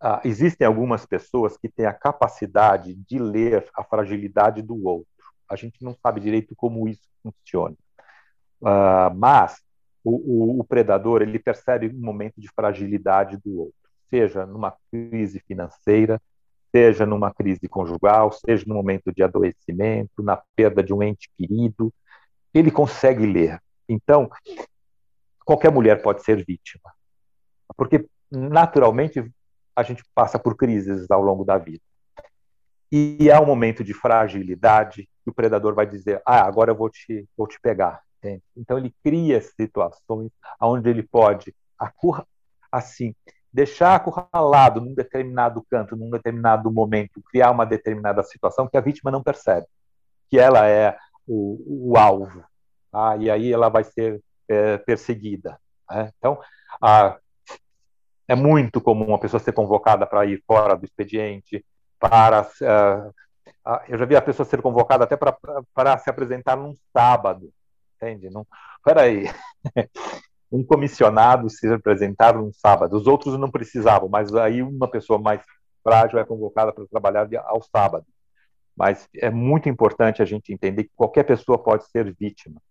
Uh, 0.03 0.19
existem 0.25 0.67
algumas 0.67 1.05
pessoas 1.05 1.55
que 1.55 1.69
têm 1.69 1.85
a 1.85 1.93
capacidade 1.93 2.93
de 2.93 3.17
ler 3.17 3.65
a 3.73 3.85
fragilidade 3.85 4.61
do 4.61 4.85
outro. 4.85 5.07
A 5.49 5.55
gente 5.55 5.81
não 5.81 5.95
sabe 5.95 6.19
direito 6.19 6.53
como 6.57 6.89
isso 6.89 7.07
funciona. 7.23 7.77
Uh, 8.59 9.15
mas 9.15 9.61
o, 10.03 10.57
o, 10.57 10.59
o, 10.59 10.63
predador 10.65 11.21
ele 11.21 11.39
percebe 11.39 11.87
um 11.87 12.05
momento 12.05 12.33
de 12.37 12.49
fragilidade 12.49 13.37
do 13.37 13.59
outro, 13.59 13.75
seja 14.09 14.45
numa 14.45 14.75
crise 14.91 15.39
financeira, 15.47 16.21
seja 16.69 17.05
numa 17.05 17.33
crise 17.33 17.69
conjugal, 17.69 18.29
seja 18.33 18.65
no 18.67 18.75
momento 18.75 19.09
de 19.09 19.23
adoecimento, 19.23 20.21
na 20.21 20.41
perda 20.53 20.83
de 20.83 20.93
um 20.93 21.01
ente 21.01 21.29
querido, 21.37 21.93
ele 22.53 22.71
consegue 22.71 23.25
ler. 23.25 23.57
Então, 23.87 24.29
qualquer 25.45 25.71
mulher 25.71 26.01
pode 26.01 26.23
ser 26.23 26.43
vítima, 26.43 26.91
porque 27.77 28.05
naturalmente 28.29 29.31
a 29.75 29.83
gente 29.83 30.03
passa 30.13 30.37
por 30.37 30.55
crises 30.55 31.09
ao 31.09 31.21
longo 31.21 31.43
da 31.43 31.57
vida. 31.57 31.81
E 32.91 33.31
há 33.31 33.41
um 33.41 33.45
momento 33.45 33.83
de 33.83 33.93
fragilidade 33.93 35.09
que 35.23 35.29
o 35.29 35.33
predador 35.33 35.73
vai 35.73 35.85
dizer: 35.85 36.21
"Ah, 36.25 36.45
agora 36.45 36.71
eu 36.71 36.75
vou 36.75 36.89
te 36.89 37.27
vou 37.35 37.47
te 37.47 37.59
pegar". 37.59 38.01
Então 38.55 38.77
ele 38.77 38.93
cria 39.03 39.41
situações 39.41 40.31
onde 40.61 40.89
ele 40.89 41.03
pode 41.03 41.53
assim, 42.71 43.13
deixar 43.51 43.95
acurralado 43.95 44.81
num 44.81 44.95
determinado 44.95 45.63
canto, 45.69 45.95
num 45.95 46.09
determinado 46.09 46.71
momento, 46.71 47.21
criar 47.29 47.51
uma 47.51 47.65
determinada 47.65 48.23
situação 48.23 48.67
que 48.67 48.77
a 48.77 48.81
vítima 48.81 49.11
não 49.11 49.21
percebe, 49.21 49.67
que 50.29 50.39
ela 50.39 50.67
é 50.67 50.97
o, 51.27 51.91
o 51.91 51.97
alvo, 51.97 52.43
tá? 52.91 53.15
e 53.17 53.29
aí 53.29 53.51
ela 53.53 53.69
vai 53.69 53.83
ser 53.83 54.21
é, 54.47 54.77
perseguida. 54.77 55.59
Né? 55.89 56.09
Então, 56.17 56.39
a, 56.81 57.17
é 58.27 58.35
muito 58.35 58.81
comum 58.81 59.07
uma 59.07 59.19
pessoa 59.19 59.39
ser 59.39 59.53
convocada 59.53 60.05
para 60.05 60.25
ir 60.25 60.43
fora 60.47 60.75
do 60.75 60.85
expediente, 60.85 61.63
para. 61.99 62.41
Uh, 62.41 63.13
eu 63.87 63.97
já 63.97 64.05
vi 64.05 64.15
a 64.15 64.21
pessoa 64.21 64.45
ser 64.45 64.61
convocada 64.61 65.03
até 65.05 65.17
para 65.17 65.97
se 65.97 66.09
apresentar 66.09 66.55
num 66.57 66.75
sábado, 66.95 67.51
entende? 67.95 68.29
Não, 68.29 68.45
peraí. 68.83 69.25
um 70.51 70.63
comissionado 70.63 71.49
se 71.49 71.67
apresentar 71.73 72.35
num 72.35 72.53
sábado, 72.53 72.95
os 72.95 73.07
outros 73.07 73.39
não 73.39 73.49
precisavam, 73.49 74.07
mas 74.07 74.33
aí 74.35 74.61
uma 74.61 74.87
pessoa 74.87 75.17
mais 75.17 75.41
frágil 75.83 76.19
é 76.19 76.23
convocada 76.23 76.71
para 76.71 76.85
trabalhar 76.85 77.27
ao 77.45 77.61
sábado. 77.63 78.05
Mas 78.75 79.07
é 79.15 79.29
muito 79.29 79.67
importante 79.67 80.21
a 80.21 80.25
gente 80.25 80.53
entender 80.53 80.85
que 80.85 80.91
qualquer 80.95 81.23
pessoa 81.23 81.57
pode 81.57 81.89
ser 81.89 82.13
vítima. 82.13 82.61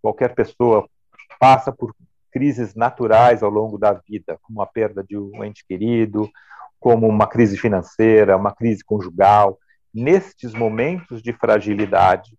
Qualquer 0.00 0.34
pessoa 0.34 0.88
passa 1.38 1.72
por 1.72 1.94
crises 2.32 2.74
naturais 2.74 3.42
ao 3.42 3.50
longo 3.50 3.78
da 3.78 3.92
vida, 3.92 4.38
como 4.42 4.62
a 4.62 4.66
perda 4.66 5.04
de 5.04 5.16
um 5.16 5.44
ente 5.44 5.64
querido, 5.66 6.28
como 6.80 7.06
uma 7.06 7.26
crise 7.26 7.56
financeira, 7.56 8.36
uma 8.36 8.52
crise 8.52 8.82
conjugal. 8.82 9.58
Nestes 9.94 10.54
momentos 10.54 11.22
de 11.22 11.32
fragilidade, 11.32 12.36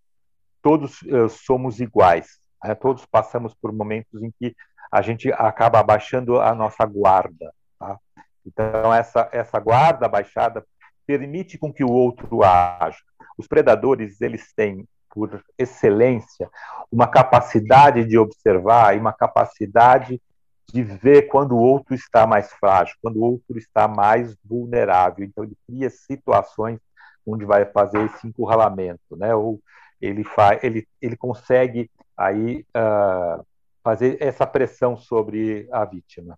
todos 0.62 1.02
uh, 1.04 1.30
somos 1.30 1.80
iguais. 1.80 2.40
Né? 2.64 2.74
Todos 2.74 3.06
passamos 3.06 3.54
por 3.54 3.72
momentos 3.72 4.24
em 4.24 4.32
que 4.40 4.56
a 4.92 5.02
gente 5.02 5.32
acaba 5.32 5.80
abaixando 5.80 6.42
a 6.42 6.54
nossa 6.54 6.86
guarda. 6.86 7.54
Tá? 7.80 7.98
Então, 8.46 8.94
essa, 8.94 9.30
essa 9.32 9.60
guarda 9.60 10.10
baixada 10.10 10.66
permite 11.06 11.58
com 11.58 11.72
que 11.72 11.84
o 11.84 11.92
outro 11.92 12.44
haja. 12.44 12.98
Os 13.38 13.48
predadores, 13.48 14.20
eles 14.22 14.54
têm 14.54 14.88
por 15.14 15.44
excelência, 15.58 16.50
uma 16.92 17.08
capacidade 17.08 18.04
de 18.04 18.18
observar 18.18 18.96
e 18.96 19.00
uma 19.00 19.14
capacidade 19.14 20.20
de 20.74 20.82
ver 20.82 21.28
quando 21.28 21.52
o 21.52 21.62
outro 21.62 21.94
está 21.94 22.26
mais 22.26 22.52
frágil, 22.54 22.96
quando 23.02 23.18
o 23.18 23.24
outro 23.24 23.58
está 23.58 23.88
mais 23.88 24.36
vulnerável. 24.44 25.24
Então, 25.24 25.44
ele 25.44 25.56
cria 25.68 25.90
situações 25.90 26.80
onde 27.26 27.46
vai 27.46 27.64
fazer 27.66 28.04
esse 28.06 28.28
encurralamento, 28.28 29.16
né? 29.16 29.36
Ou 29.36 29.62
ele 30.02 30.24
faz, 30.24 30.64
ele, 30.64 30.88
ele 31.02 31.16
consegue 31.16 31.90
aí 32.18 32.66
uh, 32.76 33.46
fazer 33.84 34.18
essa 34.20 34.48
pressão 34.48 34.98
sobre 34.98 35.68
a 35.72 35.86
vítima. 35.86 36.38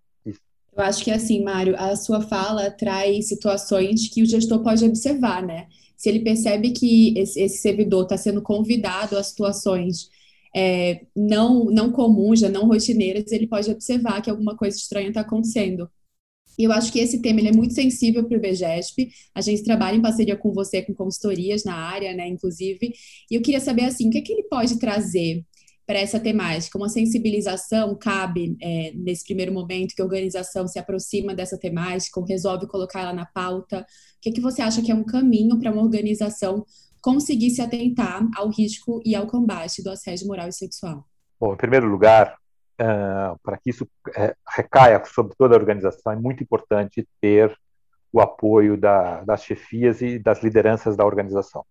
Eu 0.76 0.82
acho 0.84 1.02
que 1.02 1.10
assim, 1.10 1.42
Mário, 1.42 1.74
a 1.78 1.96
sua 1.96 2.20
fala 2.20 2.70
traz 2.70 3.28
situações 3.28 4.08
que 4.08 4.22
o 4.22 4.26
gestor 4.26 4.62
pode 4.62 4.84
observar, 4.84 5.42
né? 5.44 5.68
se 5.96 6.08
ele 6.08 6.20
percebe 6.20 6.70
que 6.72 7.18
esse, 7.18 7.40
esse 7.40 7.58
servidor 7.58 8.02
está 8.04 8.16
sendo 8.16 8.42
convidado 8.42 9.16
a 9.16 9.22
situações 9.22 10.10
é, 10.54 11.00
não, 11.14 11.66
não 11.66 11.90
comuns, 11.90 12.40
já 12.40 12.48
não 12.48 12.66
rotineiras, 12.66 13.32
ele 13.32 13.46
pode 13.46 13.70
observar 13.70 14.22
que 14.22 14.30
alguma 14.30 14.56
coisa 14.56 14.76
estranha 14.76 15.08
está 15.08 15.22
acontecendo. 15.22 15.90
E 16.58 16.64
eu 16.64 16.72
acho 16.72 16.90
que 16.90 16.98
esse 16.98 17.20
tema 17.20 17.40
ele 17.40 17.48
é 17.48 17.52
muito 17.52 17.74
sensível 17.74 18.24
para 18.24 18.38
o 18.38 18.40
BGESP. 18.40 19.10
A 19.34 19.42
gente 19.42 19.62
trabalha 19.62 19.96
em 19.96 20.00
parceria 20.00 20.36
com 20.36 20.52
você, 20.54 20.80
com 20.82 20.94
consultorias 20.94 21.64
na 21.64 21.74
área, 21.74 22.14
né, 22.14 22.26
inclusive. 22.28 22.94
E 23.30 23.34
eu 23.34 23.42
queria 23.42 23.60
saber, 23.60 23.84
assim, 23.84 24.08
o 24.08 24.10
que, 24.10 24.18
é 24.18 24.20
que 24.22 24.32
ele 24.32 24.44
pode 24.44 24.78
trazer 24.78 25.44
para 25.86 25.98
essa 25.98 26.18
temática? 26.18 26.76
Uma 26.76 26.88
sensibilização 26.88 27.96
cabe 27.96 28.56
é, 28.60 28.92
nesse 28.94 29.24
primeiro 29.24 29.52
momento 29.52 29.94
que 29.94 30.02
a 30.02 30.04
organização 30.04 30.66
se 30.66 30.78
aproxima 30.78 31.34
dessa 31.34 31.58
temática, 31.58 32.20
resolve 32.26 32.66
colocar 32.66 33.02
ela 33.02 33.12
na 33.12 33.26
pauta? 33.26 33.80
O 33.80 33.84
que, 34.20 34.30
é 34.30 34.32
que 34.32 34.40
você 34.40 34.60
acha 34.60 34.82
que 34.82 34.90
é 34.90 34.94
um 34.94 35.04
caminho 35.04 35.58
para 35.58 35.70
uma 35.70 35.82
organização 35.82 36.64
conseguir 37.00 37.50
se 37.50 37.62
atentar 37.62 38.26
ao 38.36 38.48
risco 38.50 39.00
e 39.04 39.14
ao 39.14 39.28
combate 39.28 39.82
do 39.82 39.90
assédio 39.90 40.26
moral 40.26 40.48
e 40.48 40.52
sexual? 40.52 41.04
Bom, 41.38 41.54
em 41.54 41.56
primeiro 41.56 41.86
lugar, 41.86 42.36
uh, 42.80 43.38
para 43.44 43.56
que 43.56 43.70
isso 43.70 43.84
uh, 43.84 44.34
recaia 44.48 45.00
sobre 45.04 45.36
toda 45.36 45.54
a 45.54 45.58
organização, 45.58 46.12
é 46.12 46.16
muito 46.16 46.42
importante 46.42 47.06
ter 47.20 47.56
o 48.12 48.20
apoio 48.20 48.76
da, 48.76 49.22
das 49.22 49.44
chefias 49.44 50.00
e 50.00 50.18
das 50.18 50.42
lideranças 50.42 50.96
da 50.96 51.04
organização. 51.04 51.64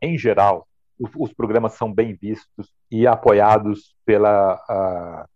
Em 0.00 0.16
geral, 0.16 0.66
os, 0.98 1.32
programas 1.32 1.74
são 1.74 1.92
bem 1.92 2.14
vistos 2.14 2.72
e 2.90 3.06
apoiados 3.06 3.94
pela, 4.04 4.54
uh, 4.54 5.28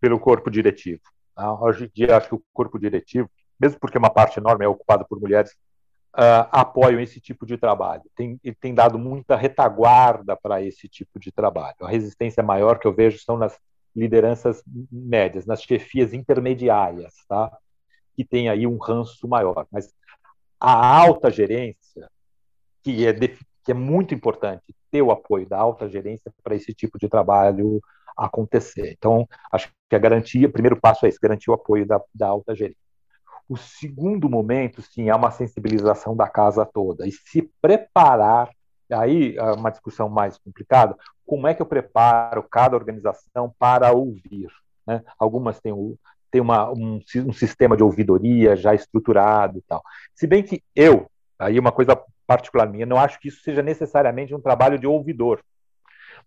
pelo 0.00 0.20
corpo 0.20 0.50
diretivo. 0.50 1.02
Tá? 1.34 1.52
Hoje 1.60 1.84
em 1.84 1.90
dia, 1.92 2.16
acho 2.16 2.28
que 2.28 2.34
o 2.34 2.42
corpo 2.52 2.78
diretivo, 2.78 3.30
mesmo 3.58 3.78
porque 3.80 3.98
uma 3.98 4.10
parte 4.10 4.38
enorme 4.38 4.64
é 4.64 4.68
ocupada 4.68 5.04
por 5.04 5.20
mulheres, 5.20 5.50
uh, 6.14 6.46
apoiam 6.50 7.00
esse 7.00 7.20
tipo 7.20 7.44
de 7.44 7.56
trabalho. 7.56 8.02
Tem, 8.14 8.38
tem 8.60 8.74
dado 8.74 8.98
muita 8.98 9.36
retaguarda 9.36 10.36
para 10.36 10.62
esse 10.62 10.88
tipo 10.88 11.18
de 11.18 11.32
trabalho. 11.32 11.76
A 11.80 11.88
resistência 11.88 12.42
maior 12.42 12.78
que 12.78 12.86
eu 12.86 12.94
vejo 12.94 13.18
são 13.18 13.36
nas 13.36 13.58
lideranças 13.94 14.62
médias, 14.90 15.46
nas 15.46 15.62
chefias 15.62 16.12
intermediárias, 16.12 17.12
tá? 17.28 17.50
que 18.14 18.24
tem 18.24 18.48
aí 18.48 18.66
um 18.66 18.76
ranço 18.76 19.26
maior. 19.26 19.66
Mas 19.70 19.92
a 20.58 20.98
alta 20.98 21.30
gerência, 21.30 22.08
que 22.82 23.06
é, 23.06 23.12
que 23.70 23.72
é 23.72 23.74
muito 23.74 24.12
importante 24.12 24.74
ter 24.90 25.00
o 25.00 25.12
apoio 25.12 25.48
da 25.48 25.56
alta 25.56 25.88
gerência 25.88 26.32
para 26.42 26.56
esse 26.56 26.74
tipo 26.74 26.98
de 26.98 27.08
trabalho 27.08 27.80
acontecer. 28.16 28.96
Então, 28.98 29.28
acho 29.52 29.70
que 29.88 29.94
a 29.94 29.98
garantia, 29.98 30.48
o 30.48 30.52
primeiro 30.52 30.80
passo 30.80 31.06
é 31.06 31.08
esse, 31.08 31.20
garantir 31.22 31.52
o 31.52 31.54
apoio 31.54 31.86
da, 31.86 32.00
da 32.12 32.26
alta 32.26 32.52
gerência. 32.52 32.82
O 33.48 33.56
segundo 33.56 34.28
momento, 34.28 34.82
sim, 34.82 35.08
é 35.08 35.14
uma 35.14 35.30
sensibilização 35.30 36.16
da 36.16 36.28
casa 36.28 36.66
toda 36.66 37.06
e 37.06 37.12
se 37.12 37.48
preparar. 37.62 38.50
Aí, 38.90 39.36
é 39.36 39.52
uma 39.52 39.70
discussão 39.70 40.08
mais 40.08 40.36
complicada, 40.36 40.96
como 41.24 41.46
é 41.46 41.54
que 41.54 41.62
eu 41.62 41.66
preparo 41.66 42.42
cada 42.42 42.76
organização 42.76 43.54
para 43.56 43.92
ouvir? 43.92 44.48
Né? 44.84 45.00
Algumas 45.16 45.60
têm, 45.60 45.72
têm 46.28 46.40
uma, 46.40 46.72
um, 46.72 47.00
um 47.24 47.32
sistema 47.32 47.76
de 47.76 47.84
ouvidoria 47.84 48.56
já 48.56 48.74
estruturado 48.74 49.58
e 49.58 49.62
tal. 49.62 49.80
Se 50.12 50.26
bem 50.26 50.42
que 50.42 50.60
eu, 50.74 51.08
aí 51.40 51.58
uma 51.58 51.72
coisa 51.72 52.00
particular 52.26 52.68
minha, 52.68 52.86
não 52.86 52.98
acho 52.98 53.18
que 53.18 53.28
isso 53.28 53.42
seja 53.42 53.62
necessariamente 53.62 54.34
um 54.34 54.40
trabalho 54.40 54.78
de 54.78 54.86
ouvidor. 54.86 55.42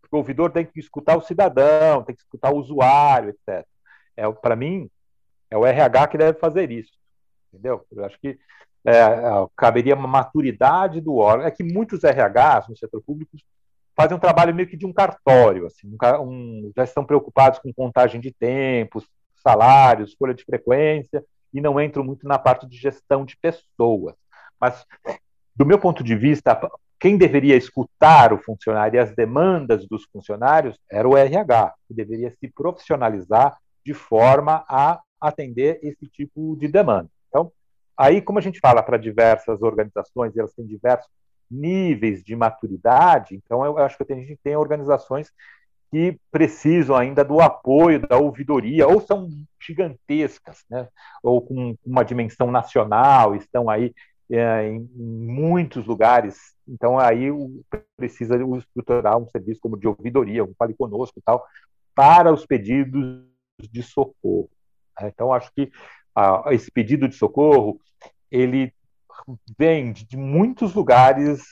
Porque 0.02 0.16
o 0.16 0.18
ouvidor 0.18 0.52
tem 0.52 0.66
que 0.66 0.80
escutar 0.80 1.16
o 1.16 1.22
cidadão, 1.22 2.04
tem 2.04 2.16
que 2.16 2.22
escutar 2.22 2.52
o 2.52 2.58
usuário, 2.58 3.30
etc. 3.30 3.66
É, 4.18 4.30
Para 4.32 4.56
mim, 4.56 4.90
é 5.50 5.58
o 5.58 5.66
RH 5.66 6.08
que 6.08 6.18
deve 6.18 6.40
fazer 6.40 6.72
isso. 6.72 6.92
Entendeu? 7.54 7.86
Eu 7.92 8.04
acho 8.04 8.20
que 8.20 8.38
é, 8.86 8.98
é 8.98 9.48
caberia 9.56 9.96
uma 9.96 10.08
maturidade 10.08 11.00
do 11.00 11.16
órgão. 11.16 11.46
É 11.46 11.52
que 11.52 11.64
muitos 11.64 12.02
RHs 12.04 12.68
no 12.68 12.76
setor 12.76 13.02
público 13.02 13.38
fazem 13.96 14.18
um 14.18 14.20
trabalho 14.20 14.54
meio 14.54 14.68
que 14.68 14.76
de 14.76 14.86
um 14.86 14.92
cartório, 14.92 15.68
assim, 15.68 15.96
um, 16.20 16.72
já 16.76 16.84
estão 16.84 17.06
preocupados 17.06 17.60
com 17.60 17.72
contagem 17.72 18.20
de 18.20 18.32
tempos, 18.32 19.08
salários, 19.36 20.10
escolha 20.10 20.34
de 20.34 20.44
frequência, 20.44 21.24
e 21.54 21.62
não 21.62 21.80
entram 21.80 22.04
muito 22.04 22.28
na 22.28 22.40
parte 22.40 22.68
de 22.68 22.76
gestão 22.76 23.24
de 23.24 23.38
pessoas. 23.38 24.16
Mas 24.64 24.86
do 25.54 25.66
meu 25.66 25.78
ponto 25.78 26.02
de 26.02 26.16
vista, 26.16 26.58
quem 26.98 27.18
deveria 27.18 27.58
escutar 27.58 28.32
o 28.32 28.38
funcionário 28.38 28.96
e 28.96 29.00
as 29.00 29.14
demandas 29.14 29.86
dos 29.86 30.06
funcionários 30.06 30.80
era 30.90 31.06
o 31.06 31.18
RH, 31.18 31.74
que 31.86 31.94
deveria 31.94 32.32
se 32.32 32.48
profissionalizar 32.48 33.58
de 33.86 33.94
forma 33.94 34.64
a 34.70 35.02
atender 35.20 35.80
esse 35.84 36.08
tipo 36.08 36.56
de 36.56 36.70
demanda. 36.70 37.10
Então, 37.28 37.52
aí, 37.98 38.22
como 38.22 38.40
a 38.40 38.42
gente 38.42 38.62
fala 38.62 38.82
para 38.82 38.96
diversas 38.96 39.62
organizações, 39.62 40.38
elas 40.38 40.54
têm 40.54 40.66
diversos 40.66 41.10
níveis 41.52 42.24
de 42.24 42.34
maturidade, 42.34 43.36
então 43.36 43.66
eu 43.66 43.78
acho 43.78 43.98
que 43.98 44.14
a 44.14 44.16
gente 44.16 44.40
tem 44.42 44.56
organizações 44.56 45.30
que 45.92 46.18
precisam 46.32 46.96
ainda 46.96 47.24
do 47.24 47.42
apoio 47.42 48.00
da 48.00 48.18
ouvidoria, 48.18 48.88
ou 48.88 49.02
são 49.02 49.30
gigantescas, 49.62 50.64
né? 50.70 50.88
ou 51.22 51.42
com 51.42 51.76
uma 51.86 52.04
dimensão 52.04 52.50
nacional, 52.50 53.36
estão 53.36 53.70
aí 53.70 53.94
é, 54.32 54.68
em, 54.68 54.90
muitos 54.96 55.86
lugares. 55.86 56.54
Então, 56.68 56.98
aí 56.98 57.30
precisa 57.98 58.36
estruturar 58.58 59.18
um 59.18 59.28
serviço 59.28 59.62
como 59.62 59.78
de 59.78 59.88
ouvidoria, 59.88 60.44
um 60.44 60.54
Fale 60.58 60.74
Conosco 60.74 61.20
e 61.20 61.22
tal, 61.22 61.46
para 61.96 62.32
os 62.32 62.46
pedidos 62.46 63.24
de 63.72 63.84
socorro. 63.84 64.50
Né? 65.00 65.12
Então, 65.14 65.34
acho 65.34 65.52
que 65.54 65.72
ah, 66.16 66.44
esse 66.52 66.72
pedido 66.72 67.08
de 67.08 67.16
socorro, 67.16 67.80
ele 68.32 68.74
vem 69.58 69.92
de, 69.94 70.18
muitos 70.18 70.74
lugares 70.74 71.44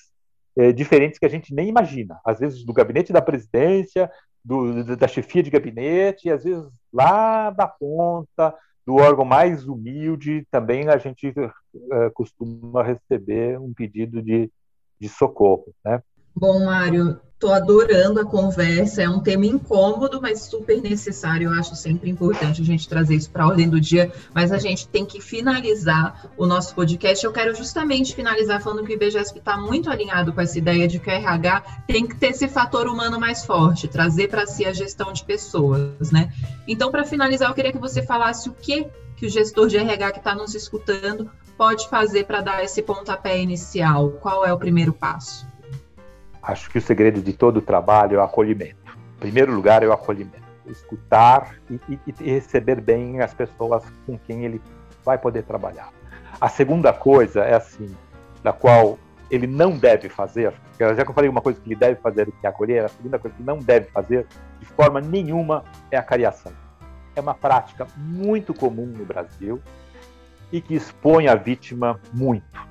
é, 0.57 0.71
diferentes 0.71 1.19
que 1.19 1.25
a 1.25 1.29
gente 1.29 1.53
nem 1.53 1.69
imagina. 1.69 2.19
Às 2.25 2.39
vezes 2.39 2.63
do 2.65 2.73
gabinete 2.73 3.13
da 3.13 3.21
presidência, 3.21 4.11
do, 4.43 4.95
da 4.95 5.07
chefia 5.07 5.43
de 5.43 5.49
gabinete, 5.49 6.27
e 6.27 6.31
às 6.31 6.43
vezes 6.43 6.67
lá 6.91 7.49
da 7.51 7.67
ponta, 7.67 8.55
do 8.85 8.95
órgão 8.95 9.25
mais 9.25 9.67
humilde, 9.67 10.45
também 10.49 10.87
a 10.89 10.97
gente 10.97 11.29
uh, 11.29 12.11
costuma 12.13 12.83
receber 12.83 13.59
um 13.59 13.73
pedido 13.73 14.21
de, 14.21 14.51
de 14.99 15.09
socorro. 15.09 15.73
Né? 15.83 16.01
Bom, 16.35 16.65
Mário, 16.65 17.19
Estou 17.41 17.55
adorando 17.55 18.19
a 18.19 18.23
conversa, 18.23 19.01
é 19.01 19.09
um 19.09 19.19
tema 19.19 19.47
incômodo, 19.47 20.21
mas 20.21 20.41
super 20.41 20.79
necessário. 20.79 21.49
Eu 21.49 21.59
acho 21.59 21.75
sempre 21.75 22.07
importante 22.07 22.61
a 22.61 22.63
gente 22.63 22.87
trazer 22.87 23.15
isso 23.15 23.31
para 23.31 23.43
a 23.43 23.47
ordem 23.47 23.67
do 23.67 23.81
dia, 23.81 24.11
mas 24.31 24.51
a 24.51 24.59
gente 24.59 24.87
tem 24.87 25.03
que 25.03 25.19
finalizar 25.19 26.29
o 26.37 26.45
nosso 26.45 26.75
podcast. 26.75 27.25
Eu 27.25 27.31
quero 27.31 27.55
justamente 27.55 28.13
finalizar 28.13 28.61
falando 28.61 28.85
que 28.85 28.93
o 28.93 28.95
IBGESP 28.95 29.39
está 29.39 29.57
muito 29.57 29.89
alinhado 29.89 30.31
com 30.31 30.39
essa 30.39 30.55
ideia 30.59 30.87
de 30.87 30.99
que 30.99 31.09
o 31.09 31.11
RH 31.11 31.63
tem 31.87 32.05
que 32.05 32.15
ter 32.15 32.27
esse 32.27 32.47
fator 32.47 32.85
humano 32.85 33.19
mais 33.19 33.43
forte, 33.43 33.87
trazer 33.87 34.27
para 34.27 34.45
si 34.45 34.63
a 34.63 34.71
gestão 34.71 35.11
de 35.11 35.23
pessoas, 35.23 36.11
né? 36.11 36.31
Então, 36.67 36.91
para 36.91 37.03
finalizar, 37.03 37.49
eu 37.49 37.55
queria 37.55 37.71
que 37.71 37.79
você 37.79 38.03
falasse 38.03 38.49
o 38.49 38.53
que, 38.53 38.85
que 39.15 39.25
o 39.25 39.29
gestor 39.29 39.67
de 39.67 39.77
RH 39.77 40.11
que 40.11 40.19
está 40.19 40.35
nos 40.35 40.53
escutando 40.53 41.27
pode 41.57 41.89
fazer 41.89 42.25
para 42.25 42.41
dar 42.41 42.63
esse 42.63 42.83
pontapé 42.83 43.41
inicial. 43.41 44.11
Qual 44.21 44.45
é 44.45 44.53
o 44.53 44.59
primeiro 44.59 44.93
passo? 44.93 45.49
Acho 46.41 46.69
que 46.69 46.77
o 46.77 46.81
segredo 46.81 47.21
de 47.21 47.33
todo 47.33 47.57
o 47.57 47.61
trabalho 47.61 48.15
é 48.15 48.19
o 48.19 48.23
acolhimento. 48.23 48.97
Em 49.17 49.19
primeiro 49.19 49.53
lugar, 49.53 49.83
é 49.83 49.87
o 49.87 49.93
acolhimento. 49.93 50.41
Escutar 50.65 51.55
e, 51.69 51.79
e, 51.89 51.99
e 52.19 52.31
receber 52.31 52.81
bem 52.81 53.19
as 53.19 53.33
pessoas 53.33 53.83
com 54.05 54.17
quem 54.17 54.45
ele 54.45 54.61
vai 55.03 55.17
poder 55.17 55.43
trabalhar. 55.43 55.89
A 56.39 56.49
segunda 56.49 56.91
coisa 56.93 57.41
é 57.41 57.55
assim, 57.55 57.95
da 58.43 58.53
qual 58.53 58.97
ele 59.29 59.47
não 59.47 59.77
deve 59.77 60.09
fazer, 60.09 60.53
já 60.77 61.05
que 61.05 61.09
eu 61.09 61.13
falei 61.13 61.29
uma 61.29 61.41
coisa 61.41 61.59
que 61.59 61.67
ele 61.69 61.75
deve 61.75 61.95
fazer 62.01 62.27
e 62.27 62.31
que 62.31 62.45
é 62.45 62.49
acolher, 62.49 62.83
a 62.83 62.89
segunda 62.89 63.17
coisa 63.17 63.35
que 63.37 63.43
não 63.43 63.59
deve 63.59 63.89
fazer, 63.91 64.27
de 64.59 64.65
forma 64.65 64.99
nenhuma, 64.99 65.63
é 65.89 65.97
a 65.97 66.03
cariação. 66.03 66.51
É 67.15 67.21
uma 67.21 67.33
prática 67.33 67.87
muito 67.95 68.53
comum 68.53 68.85
no 68.85 69.05
Brasil 69.05 69.61
e 70.51 70.59
que 70.59 70.75
expõe 70.75 71.27
a 71.27 71.35
vítima 71.35 71.99
muito. 72.13 72.70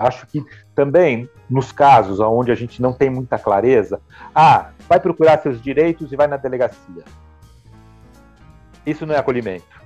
Acho 0.00 0.26
que 0.26 0.42
também, 0.74 1.28
nos 1.48 1.72
casos 1.72 2.20
onde 2.20 2.50
a 2.50 2.54
gente 2.54 2.80
não 2.80 2.90
tem 2.90 3.10
muita 3.10 3.38
clareza, 3.38 4.00
ah, 4.34 4.70
vai 4.88 4.98
procurar 4.98 5.38
seus 5.42 5.60
direitos 5.60 6.10
e 6.10 6.16
vai 6.16 6.26
na 6.26 6.38
delegacia. 6.38 7.04
Isso 8.86 9.04
não 9.04 9.14
é 9.14 9.18
acolhimento. 9.18 9.78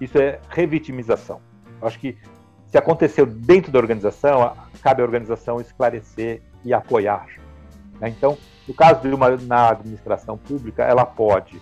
Isso 0.00 0.16
é 0.18 0.38
revitimização. 0.48 1.40
Acho 1.82 1.98
que 1.98 2.16
se 2.66 2.78
aconteceu 2.78 3.26
dentro 3.26 3.72
da 3.72 3.78
organização, 3.80 4.56
cabe 4.80 5.02
à 5.02 5.04
organização 5.04 5.60
esclarecer 5.60 6.40
e 6.64 6.72
apoiar. 6.72 7.26
Né? 8.00 8.10
Então, 8.10 8.38
no 8.68 8.74
caso 8.74 9.00
de 9.00 9.08
uma 9.08 9.36
na 9.36 9.70
administração 9.70 10.38
pública, 10.38 10.84
ela 10.84 11.04
pode 11.04 11.60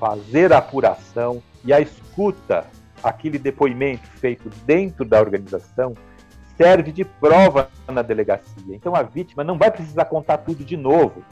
fazer 0.00 0.52
a 0.52 0.58
apuração 0.58 1.40
e 1.64 1.72
a 1.72 1.80
escuta, 1.80 2.66
aquele 3.00 3.38
depoimento 3.38 4.08
feito 4.08 4.50
dentro 4.66 5.04
da 5.04 5.20
organização, 5.20 5.94
serve 6.56 6.92
de 6.92 7.04
prova 7.04 7.68
na 7.88 8.02
delegacia. 8.02 8.74
Então 8.74 8.94
a 8.94 9.02
vítima 9.02 9.44
não 9.44 9.58
vai 9.58 9.70
precisar 9.70 10.04
contar 10.06 10.38
tudo 10.38 10.64
de 10.64 10.76
novo 10.76 11.22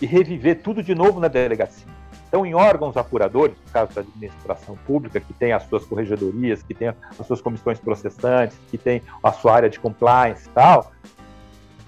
e 0.00 0.06
reviver 0.06 0.62
tudo 0.62 0.82
de 0.82 0.94
novo 0.94 1.20
na 1.20 1.28
delegacia. 1.28 1.86
Então, 2.32 2.46
em 2.46 2.54
órgãos 2.54 2.96
apuradores, 2.96 3.54
no 3.66 3.72
caso 3.72 3.92
da 3.92 4.00
administração 4.00 4.74
pública, 4.86 5.20
que 5.20 5.34
tem 5.34 5.52
as 5.52 5.64
suas 5.64 5.84
corregedorias, 5.84 6.62
que 6.62 6.72
tem 6.72 6.88
as 6.88 7.26
suas 7.26 7.42
comissões 7.42 7.78
processantes, 7.78 8.56
que 8.70 8.78
tem 8.78 9.02
a 9.22 9.32
sua 9.32 9.52
área 9.52 9.68
de 9.68 9.78
compliance 9.78 10.48
e 10.48 10.50
tal, 10.50 10.90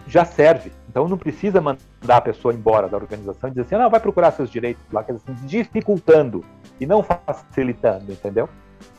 já 0.06 0.22
serve. 0.22 0.70
Então, 0.86 1.08
não 1.08 1.16
precisa 1.16 1.62
mandar 1.62 2.18
a 2.18 2.20
pessoa 2.20 2.52
embora 2.52 2.90
da 2.90 2.96
organização 2.98 3.48
e 3.48 3.52
dizer 3.52 3.62
assim, 3.62 3.82
não, 3.82 3.88
vai 3.88 4.00
procurar 4.00 4.32
seus 4.32 4.50
direitos 4.50 4.82
lá, 4.92 5.02
quer 5.02 5.14
dizer 5.14 5.32
assim, 5.32 5.46
dificultando 5.46 6.44
e 6.78 6.84
não 6.84 7.02
facilitando, 7.02 8.12
entendeu? 8.12 8.46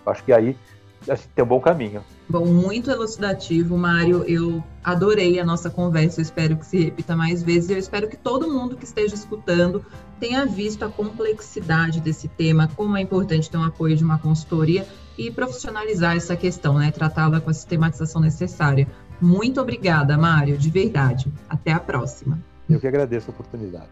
Eu 0.04 0.12
acho 0.12 0.24
que 0.24 0.34
aí 0.34 0.58
acho 1.08 1.28
que 1.28 1.34
tem 1.36 1.46
um 1.46 1.48
bom 1.48 1.60
caminho. 1.60 2.04
Bom, 2.28 2.46
muito 2.46 2.90
elucidativo, 2.90 3.78
Mário. 3.78 4.24
Eu 4.28 4.64
adorei 4.84 5.40
a 5.40 5.46
nossa 5.46 5.70
conversa. 5.70 6.20
Eu 6.20 6.24
espero 6.24 6.58
que 6.58 6.66
se 6.66 6.84
repita 6.84 7.16
mais 7.16 7.44
vezes. 7.44 7.70
Eu 7.70 7.78
espero 7.78 8.08
que 8.08 8.18
todo 8.18 8.52
mundo 8.52 8.76
que 8.76 8.84
esteja 8.84 9.14
escutando 9.14 9.86
tenha 10.20 10.46
visto 10.46 10.84
a 10.84 10.90
complexidade 10.90 12.02
desse 12.02 12.28
tema, 12.28 12.70
como 12.76 12.98
é 12.98 13.02
importante 13.02 13.50
ter 13.50 13.58
um 13.58 13.64
apoio 13.64 13.96
de 13.96 14.04
uma 14.04 14.18
consultoria 14.18 14.88
e 15.18 15.30
profissionalizar 15.30 16.16
essa 16.16 16.36
questão, 16.36 16.80
né? 16.80 16.92
Tratá-la 16.92 17.40
com 17.40 17.50
a 17.50 17.54
sistematização 17.54 18.22
necessária. 18.22 18.88
Muito 19.22 19.62
obrigada, 19.62 20.18
Mário, 20.18 20.58
de 20.58 20.70
verdade. 20.70 21.32
Até 21.48 21.72
a 21.72 21.80
próxima. 21.80 22.40
Eu 22.68 22.80
que 22.80 22.88
agradeço 22.88 23.30
a 23.30 23.34
oportunidade. 23.34 23.90